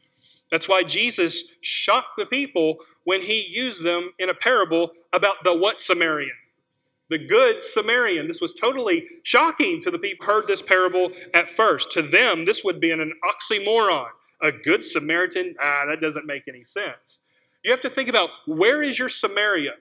That's 0.52 0.68
why 0.68 0.84
Jesus 0.84 1.56
shocked 1.62 2.14
the 2.18 2.26
people 2.26 2.78
when 3.04 3.22
he 3.22 3.46
used 3.50 3.84
them 3.84 4.12
in 4.18 4.30
a 4.30 4.34
parable 4.34 4.92
about 5.14 5.36
the 5.44 5.56
what 5.56 5.80
Samaritan? 5.80 6.32
The 7.10 7.18
good 7.18 7.62
Samaritan. 7.62 8.28
This 8.28 8.42
was 8.42 8.54
totally 8.54 9.06
shocking 9.24 9.80
to 9.82 9.92
the 9.92 9.98
people 9.98 10.26
who 10.26 10.32
heard 10.32 10.48
this 10.48 10.62
parable 10.62 11.12
at 11.34 11.50
first. 11.50 11.92
To 11.94 12.02
them, 12.02 12.46
this 12.46 12.64
would 12.64 12.80
be 12.80 12.92
an 12.92 13.14
oxymoron. 13.24 14.08
A 14.42 14.52
good 14.52 14.84
Samaritan, 14.84 15.56
ah, 15.60 15.86
that 15.88 16.00
doesn't 16.02 16.26
make 16.26 16.44
any 16.48 16.64
sense. 16.64 17.20
You 17.64 17.72
have 17.72 17.82
to 17.82 17.90
think 17.90 18.08
about 18.08 18.30
where 18.48 18.82
is 18.82 18.98
your 18.98 19.10
Samaria? 19.10 19.74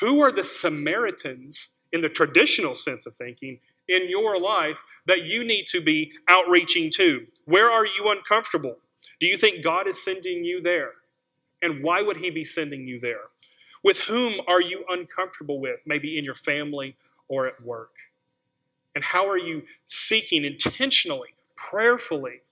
Who 0.00 0.20
are 0.20 0.30
the 0.30 0.44
Samaritans 0.44 1.76
in 1.92 2.00
the 2.00 2.08
traditional 2.08 2.74
sense 2.74 3.06
of 3.06 3.16
thinking 3.16 3.58
in 3.88 4.08
your 4.08 4.38
life 4.38 4.78
that 5.06 5.22
you 5.22 5.44
need 5.44 5.66
to 5.68 5.80
be 5.80 6.12
outreaching 6.28 6.90
to? 6.92 7.26
Where 7.44 7.70
are 7.70 7.86
you 7.86 8.10
uncomfortable? 8.10 8.76
Do 9.20 9.26
you 9.26 9.36
think 9.36 9.64
God 9.64 9.88
is 9.88 10.04
sending 10.04 10.44
you 10.44 10.60
there? 10.62 10.90
And 11.60 11.82
why 11.82 12.02
would 12.02 12.18
He 12.18 12.30
be 12.30 12.44
sending 12.44 12.86
you 12.86 13.00
there? 13.00 13.22
With 13.82 13.98
whom 14.00 14.40
are 14.46 14.62
you 14.62 14.84
uncomfortable 14.88 15.60
with, 15.60 15.80
maybe 15.86 16.18
in 16.18 16.24
your 16.24 16.34
family 16.34 16.96
or 17.28 17.46
at 17.46 17.62
work? 17.62 17.90
And 18.94 19.02
how 19.02 19.28
are 19.28 19.38
you 19.38 19.62
seeking 19.86 20.44
intentionally, 20.44 21.30
prayerfully, 21.56 22.42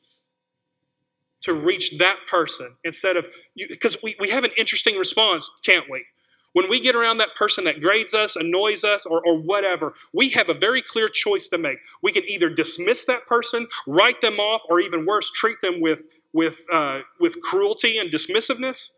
to 1.42 1.54
reach 1.54 1.98
that 1.98 2.16
person 2.28 2.76
instead 2.84 3.16
of, 3.16 3.26
because 3.56 3.96
we, 4.02 4.16
we 4.18 4.30
have 4.30 4.44
an 4.44 4.50
interesting 4.56 4.96
response, 4.96 5.50
can't 5.64 5.88
we? 5.90 6.04
When 6.52 6.68
we 6.68 6.80
get 6.80 6.96
around 6.96 7.18
that 7.18 7.36
person 7.36 7.64
that 7.64 7.80
grades 7.80 8.12
us, 8.12 8.34
annoys 8.34 8.82
us, 8.82 9.06
or, 9.06 9.24
or 9.24 9.38
whatever, 9.38 9.94
we 10.12 10.30
have 10.30 10.48
a 10.48 10.54
very 10.54 10.82
clear 10.82 11.08
choice 11.08 11.48
to 11.48 11.58
make. 11.58 11.78
We 12.02 12.12
can 12.12 12.24
either 12.24 12.50
dismiss 12.50 13.04
that 13.04 13.26
person, 13.26 13.68
write 13.86 14.20
them 14.20 14.40
off, 14.40 14.62
or 14.68 14.80
even 14.80 15.06
worse, 15.06 15.30
treat 15.30 15.60
them 15.60 15.80
with, 15.80 16.02
with, 16.32 16.62
uh, 16.72 17.00
with 17.20 17.40
cruelty 17.40 17.98
and 17.98 18.10
dismissiveness, 18.10 18.88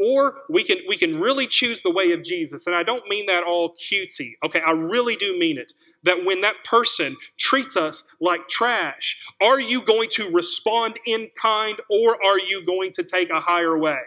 or 0.00 0.38
we 0.48 0.64
can 0.64 0.78
we 0.88 0.96
can 0.96 1.20
really 1.20 1.46
choose 1.46 1.82
the 1.82 1.90
way 1.90 2.12
of 2.12 2.24
Jesus. 2.24 2.66
And 2.66 2.74
I 2.74 2.82
don't 2.82 3.06
mean 3.06 3.26
that 3.26 3.44
all 3.44 3.74
cutesy. 3.74 4.32
Okay, 4.44 4.60
I 4.66 4.70
really 4.70 5.14
do 5.16 5.38
mean 5.38 5.58
it. 5.58 5.72
That 6.02 6.24
when 6.24 6.40
that 6.40 6.56
person 6.64 7.16
treats 7.38 7.76
us 7.76 8.04
like 8.20 8.48
trash, 8.48 9.18
are 9.42 9.60
you 9.60 9.82
going 9.82 10.08
to 10.12 10.30
respond 10.30 10.98
in 11.06 11.28
kind 11.40 11.78
or 11.90 12.16
are 12.24 12.38
you 12.38 12.64
going 12.64 12.92
to 12.94 13.04
take 13.04 13.30
a 13.30 13.40
higher 13.40 13.76
way? 13.76 13.98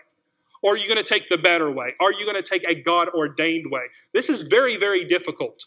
Or 0.64 0.74
are 0.74 0.78
you 0.78 0.88
going 0.88 0.98
to 0.98 1.04
take 1.04 1.30
the 1.30 1.38
better 1.38 1.70
way? 1.70 1.94
Are 2.00 2.14
you 2.14 2.26
going 2.26 2.42
to 2.42 2.50
take 2.50 2.64
a 2.64 2.74
God 2.74 3.10
ordained 3.10 3.70
way? 3.70 3.84
This 4.14 4.30
is 4.30 4.44
very, 4.44 4.78
very 4.78 5.04
difficult. 5.06 5.66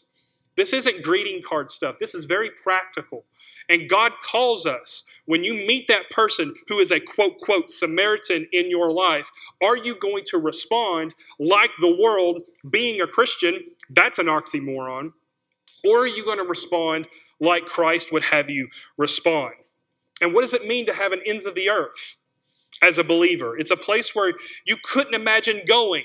This 0.57 0.73
isn't 0.73 1.03
greeting 1.03 1.43
card 1.43 1.71
stuff. 1.71 1.97
This 1.99 2.15
is 2.15 2.25
very 2.25 2.51
practical. 2.63 3.25
And 3.69 3.89
God 3.89 4.13
calls 4.23 4.65
us 4.65 5.05
when 5.27 5.45
you 5.45 5.55
meet 5.55 5.89
that 5.89 6.09
person 6.11 6.55
who 6.69 6.79
is 6.79 6.91
a 6.91 7.01
quote, 7.01 7.39
quote, 7.41 7.69
Samaritan 7.69 8.47
in 8.53 8.71
your 8.71 8.93
life, 8.93 9.31
are 9.63 9.77
you 9.77 9.99
going 9.99 10.25
to 10.27 10.39
respond 10.39 11.15
like 11.39 11.75
the 11.81 11.97
world, 12.01 12.43
being 12.71 13.01
a 13.01 13.07
Christian? 13.07 13.61
That's 13.91 14.19
an 14.19 14.27
oxymoron. 14.27 15.13
Or 15.85 16.01
are 16.01 16.07
you 16.07 16.25
going 16.25 16.39
to 16.39 16.45
respond 16.45 17.09
like 17.41 17.67
Christ 17.67 18.13
would 18.13 18.25
have 18.25 18.49
you 18.49 18.69
respond? 18.97 19.55
And 20.21 20.33
what 20.33 20.43
does 20.43 20.55
it 20.55 20.67
mean 20.67 20.87
to 20.87 20.95
have 20.95 21.13
an 21.13 21.21
ends 21.27 21.45
of 21.45 21.55
the 21.55 21.69
earth 21.69 22.17
as 22.83 22.99
a 22.99 23.05
believer? 23.05 23.59
It's 23.59 23.71
a 23.71 23.77
place 23.77 24.15
where 24.15 24.33
you 24.65 24.77
couldn't 24.83 25.15
imagine 25.15 25.63
going 25.67 26.05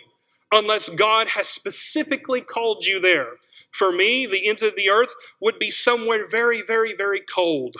unless 0.51 0.89
God 0.89 1.29
has 1.29 1.47
specifically 1.47 2.41
called 2.41 2.85
you 2.85 2.99
there. 2.99 3.37
For 3.71 3.91
me, 3.91 4.25
the 4.25 4.47
ends 4.47 4.61
of 4.61 4.75
the 4.75 4.89
earth 4.89 5.13
would 5.39 5.57
be 5.57 5.71
somewhere 5.71 6.27
very, 6.27 6.61
very, 6.61 6.93
very 6.95 7.21
cold. 7.21 7.75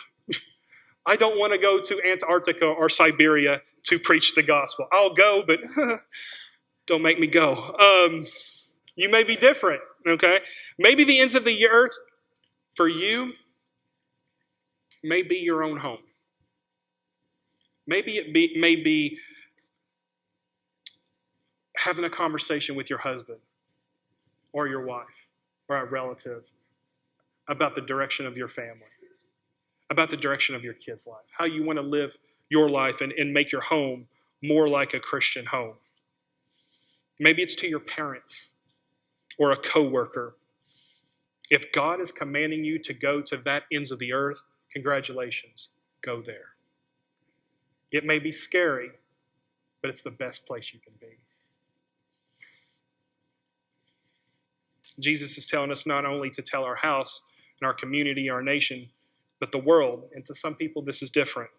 I 1.05 1.15
don't 1.15 1.37
want 1.37 1.51
to 1.53 1.59
go 1.59 1.81
to 1.81 2.01
Antarctica 2.09 2.65
or 2.65 2.87
Siberia 2.87 3.61
to 3.83 3.99
preach 3.99 4.35
the 4.35 4.43
gospel. 4.43 4.87
I'll 4.91 5.13
go, 5.13 5.43
but 5.45 5.59
don't 6.87 7.01
make 7.01 7.19
me 7.19 7.27
go. 7.27 7.55
Um, 7.55 8.25
you 8.95 9.09
may 9.09 9.23
be 9.23 9.35
different, 9.35 9.81
okay? 10.07 10.39
Maybe 10.79 11.03
the 11.03 11.19
ends 11.19 11.35
of 11.35 11.43
the 11.43 11.67
earth 11.67 11.97
for 12.75 12.87
you 12.87 13.33
may 15.03 15.23
be 15.23 15.37
your 15.37 15.63
own 15.63 15.77
home. 15.77 16.03
Maybe 17.87 18.17
it 18.17 18.33
be, 18.33 18.53
may 18.57 18.75
be 18.75 19.17
having 21.75 22.05
a 22.05 22.09
conversation 22.09 22.75
with 22.75 22.89
your 22.89 22.99
husband 22.99 23.39
or 24.53 24.67
your 24.67 24.85
wife 24.85 25.07
or 25.71 25.77
a 25.77 25.85
relative 25.85 26.43
about 27.47 27.75
the 27.75 27.81
direction 27.81 28.25
of 28.25 28.37
your 28.37 28.47
family 28.47 28.87
about 29.91 30.09
the 30.09 30.17
direction 30.17 30.55
of 30.55 30.63
your 30.63 30.73
kid's 30.73 31.05
life, 31.05 31.25
how 31.37 31.45
you 31.45 31.63
want 31.63 31.77
to 31.77 31.83
live 31.83 32.17
your 32.49 32.69
life 32.69 33.01
and, 33.01 33.11
and 33.11 33.31
make 33.31 33.51
your 33.51 33.61
home 33.61 34.07
more 34.41 34.67
like 34.67 34.93
a 34.93 34.99
Christian 34.99 35.45
home. 35.45 35.75
Maybe 37.19 37.43
it's 37.43 37.55
to 37.57 37.67
your 37.67 37.81
parents 37.81 38.53
or 39.37 39.51
a 39.51 39.57
coworker. 39.57 40.37
If 41.49 41.73
God 41.73 41.99
is 41.99 42.11
commanding 42.11 42.63
you 42.63 42.79
to 42.79 42.93
go 42.93 43.21
to 43.21 43.37
that 43.37 43.63
ends 43.71 43.91
of 43.91 43.99
the 43.99 44.13
earth, 44.13 44.41
congratulations, 44.73 45.75
go 46.01 46.21
there. 46.21 46.55
It 47.91 48.05
may 48.05 48.17
be 48.17 48.31
scary, 48.31 48.91
but 49.81 49.89
it's 49.89 50.01
the 50.01 50.11
best 50.11 50.47
place 50.47 50.73
you 50.73 50.79
can 50.79 50.93
be. 51.01 51.17
Jesus 54.99 55.37
is 55.37 55.45
telling 55.45 55.71
us 55.71 55.85
not 55.85 56.05
only 56.05 56.29
to 56.31 56.41
tell 56.41 56.63
our 56.63 56.75
house 56.75 57.27
and 57.59 57.67
our 57.67 57.73
community, 57.73 58.29
our 58.29 58.41
nation, 58.41 58.89
but 59.39 59.51
the 59.51 59.57
world. 59.57 60.09
And 60.13 60.25
to 60.25 60.35
some 60.35 60.55
people, 60.55 60.81
this 60.81 61.01
is 61.01 61.11
different. 61.11 61.49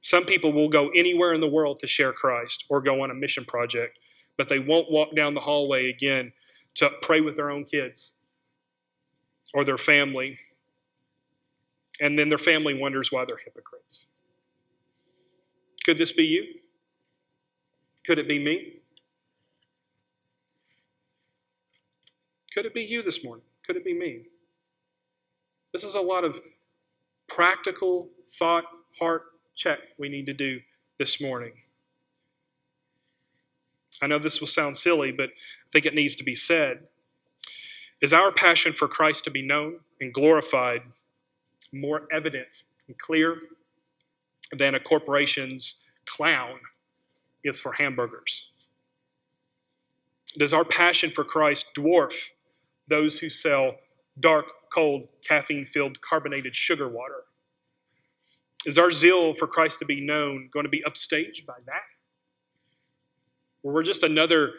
Some 0.00 0.24
people 0.24 0.52
will 0.52 0.68
go 0.68 0.90
anywhere 0.90 1.34
in 1.34 1.40
the 1.40 1.48
world 1.48 1.80
to 1.80 1.86
share 1.86 2.12
Christ 2.12 2.64
or 2.70 2.80
go 2.80 3.02
on 3.02 3.10
a 3.10 3.14
mission 3.14 3.44
project, 3.44 3.98
but 4.36 4.48
they 4.48 4.58
won't 4.58 4.90
walk 4.90 5.16
down 5.16 5.34
the 5.34 5.40
hallway 5.40 5.90
again 5.90 6.32
to 6.76 6.90
pray 7.02 7.20
with 7.20 7.36
their 7.36 7.50
own 7.50 7.64
kids 7.64 8.16
or 9.54 9.64
their 9.64 9.78
family. 9.78 10.38
And 12.00 12.18
then 12.18 12.28
their 12.28 12.38
family 12.38 12.74
wonders 12.78 13.10
why 13.10 13.24
they're 13.24 13.38
hypocrites. 13.42 14.04
Could 15.84 15.96
this 15.96 16.12
be 16.12 16.24
you? 16.24 16.44
Could 18.06 18.18
it 18.18 18.28
be 18.28 18.38
me? 18.38 18.80
Could 22.56 22.64
it 22.64 22.72
be 22.72 22.84
you 22.84 23.02
this 23.02 23.22
morning? 23.22 23.44
Could 23.66 23.76
it 23.76 23.84
be 23.84 23.92
me? 23.92 24.22
This 25.74 25.84
is 25.84 25.94
a 25.94 26.00
lot 26.00 26.24
of 26.24 26.40
practical 27.28 28.08
thought, 28.38 28.64
heart 28.98 29.24
check 29.54 29.78
we 29.98 30.08
need 30.08 30.24
to 30.24 30.32
do 30.32 30.60
this 30.98 31.20
morning. 31.20 31.52
I 34.00 34.06
know 34.06 34.18
this 34.18 34.40
will 34.40 34.46
sound 34.46 34.78
silly, 34.78 35.12
but 35.12 35.28
I 35.28 35.68
think 35.70 35.84
it 35.84 35.94
needs 35.94 36.16
to 36.16 36.24
be 36.24 36.34
said. 36.34 36.84
Is 38.00 38.14
our 38.14 38.32
passion 38.32 38.72
for 38.72 38.88
Christ 38.88 39.24
to 39.24 39.30
be 39.30 39.46
known 39.46 39.80
and 40.00 40.14
glorified 40.14 40.80
more 41.74 42.08
evident 42.10 42.62
and 42.88 42.98
clear 42.98 43.38
than 44.50 44.74
a 44.74 44.80
corporation's 44.80 45.82
clown 46.06 46.60
is 47.44 47.60
for 47.60 47.72
hamburgers? 47.72 48.48
Does 50.38 50.54
our 50.54 50.64
passion 50.64 51.10
for 51.10 51.22
Christ 51.22 51.74
dwarf 51.76 52.14
those 52.88 53.18
who 53.18 53.28
sell 53.28 53.76
dark 54.20 54.46
cold, 54.72 55.10
caffeine 55.26 55.66
filled 55.66 56.00
carbonated 56.00 56.54
sugar 56.54 56.88
water? 56.88 57.24
Is 58.64 58.78
our 58.78 58.90
zeal 58.90 59.34
for 59.34 59.46
Christ 59.46 59.78
to 59.78 59.84
be 59.84 60.00
known 60.00 60.50
going 60.52 60.64
to 60.64 60.70
be 60.70 60.82
upstaged 60.86 61.46
by 61.46 61.54
that? 61.66 61.82
Or 63.62 63.72
we're 63.72 63.82
just 63.82 64.02
another 64.02 64.54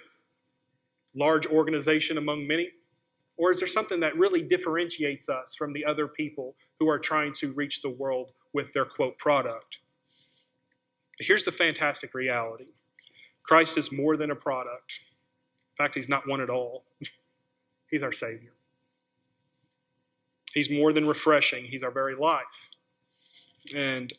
large 1.15 1.45
organization 1.45 2.17
among 2.17 2.47
many? 2.47 2.69
Or 3.37 3.51
is 3.51 3.59
there 3.59 3.67
something 3.67 3.99
that 3.99 4.17
really 4.17 4.41
differentiates 4.41 5.29
us 5.29 5.55
from 5.55 5.73
the 5.73 5.85
other 5.85 6.07
people 6.07 6.55
who 6.79 6.89
are 6.89 6.99
trying 6.99 7.33
to 7.33 7.51
reach 7.53 7.81
the 7.81 7.89
world 7.89 8.31
with 8.53 8.73
their 8.73 8.85
quote 8.85 9.17
product? 9.17 9.79
Here's 11.19 11.43
the 11.43 11.51
fantastic 11.51 12.13
reality 12.13 12.67
Christ 13.43 13.77
is 13.77 13.91
more 13.91 14.17
than 14.17 14.31
a 14.31 14.35
product. 14.35 14.99
In 15.77 15.83
fact, 15.83 15.95
he's 15.95 16.09
not 16.09 16.27
one 16.27 16.41
at 16.41 16.49
all. 16.49 16.85
he's 17.89 18.03
our 18.03 18.11
Savior. 18.11 18.53
He's 20.53 20.69
more 20.69 20.93
than 20.93 21.07
refreshing, 21.07 21.65
he's 21.65 21.83
our 21.83 21.91
very 21.91 22.15
life. 22.15 22.69
And 23.75 24.11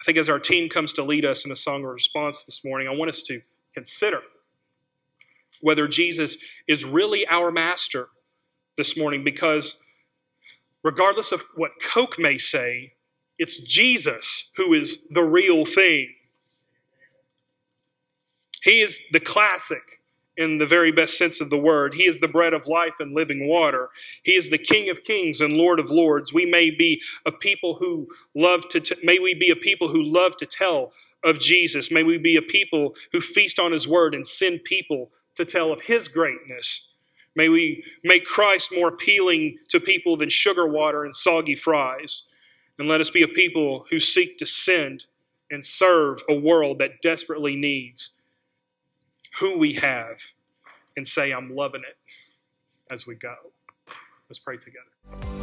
I 0.00 0.04
think 0.04 0.18
as 0.18 0.28
our 0.28 0.38
team 0.38 0.68
comes 0.68 0.92
to 0.94 1.02
lead 1.02 1.24
us 1.24 1.44
in 1.44 1.50
a 1.50 1.56
song 1.56 1.84
of 1.84 1.90
response 1.90 2.44
this 2.44 2.64
morning, 2.64 2.88
I 2.88 2.92
want 2.94 3.08
us 3.08 3.22
to 3.22 3.40
consider 3.74 4.20
whether 5.62 5.88
Jesus 5.88 6.36
is 6.68 6.84
really 6.84 7.26
our 7.28 7.50
master 7.50 8.06
this 8.76 8.96
morning 8.96 9.24
because 9.24 9.80
regardless 10.82 11.32
of 11.32 11.42
what 11.56 11.72
Coke 11.82 12.18
may 12.18 12.38
say, 12.38 12.92
it's 13.38 13.60
Jesus 13.62 14.52
who 14.56 14.74
is 14.74 15.06
the 15.10 15.24
real 15.24 15.64
thing. 15.64 16.14
He 18.62 18.80
is 18.80 18.98
the 19.12 19.20
classic 19.20 19.95
in 20.36 20.58
the 20.58 20.66
very 20.66 20.92
best 20.92 21.16
sense 21.16 21.40
of 21.40 21.50
the 21.50 21.58
word. 21.58 21.94
He 21.94 22.06
is 22.06 22.20
the 22.20 22.28
bread 22.28 22.52
of 22.52 22.66
life 22.66 22.94
and 23.00 23.14
living 23.14 23.48
water. 23.48 23.88
He 24.22 24.34
is 24.34 24.50
the 24.50 24.58
King 24.58 24.90
of 24.90 25.02
kings 25.02 25.40
and 25.40 25.54
Lord 25.54 25.80
of 25.80 25.90
lords. 25.90 26.32
We 26.32 26.44
may 26.44 26.70
be 26.70 27.00
a 27.24 27.32
people 27.32 27.76
who 27.76 28.08
love 28.34 28.68
to 28.70 28.80
t- 28.80 28.96
may 29.02 29.18
we 29.18 29.34
be 29.34 29.50
a 29.50 29.56
people 29.56 29.88
who 29.88 30.02
love 30.02 30.36
to 30.38 30.46
tell 30.46 30.92
of 31.24 31.38
Jesus. 31.38 31.90
May 31.90 32.02
we 32.02 32.18
be 32.18 32.36
a 32.36 32.42
people 32.42 32.94
who 33.12 33.20
feast 33.20 33.58
on 33.58 33.72
his 33.72 33.88
word 33.88 34.14
and 34.14 34.26
send 34.26 34.64
people 34.64 35.10
to 35.36 35.44
tell 35.44 35.72
of 35.72 35.82
his 35.82 36.08
greatness. 36.08 36.92
May 37.34 37.48
we 37.48 37.84
make 38.04 38.24
Christ 38.24 38.72
more 38.74 38.88
appealing 38.88 39.58
to 39.68 39.80
people 39.80 40.16
than 40.16 40.28
sugar 40.28 40.66
water 40.66 41.04
and 41.04 41.14
soggy 41.14 41.54
fries. 41.54 42.28
And 42.78 42.88
let 42.88 43.00
us 43.00 43.10
be 43.10 43.22
a 43.22 43.28
people 43.28 43.86
who 43.90 44.00
seek 44.00 44.38
to 44.38 44.46
send 44.46 45.04
and 45.50 45.64
serve 45.64 46.22
a 46.28 46.34
world 46.34 46.78
that 46.78 47.02
desperately 47.02 47.56
needs 47.56 48.15
who 49.38 49.58
we 49.58 49.74
have 49.74 50.18
and 50.96 51.06
say, 51.06 51.32
I'm 51.32 51.54
loving 51.54 51.82
it 51.88 51.98
as 52.90 53.06
we 53.06 53.14
go. 53.14 53.34
Let's 54.28 54.38
pray 54.38 54.56
together. 54.56 55.35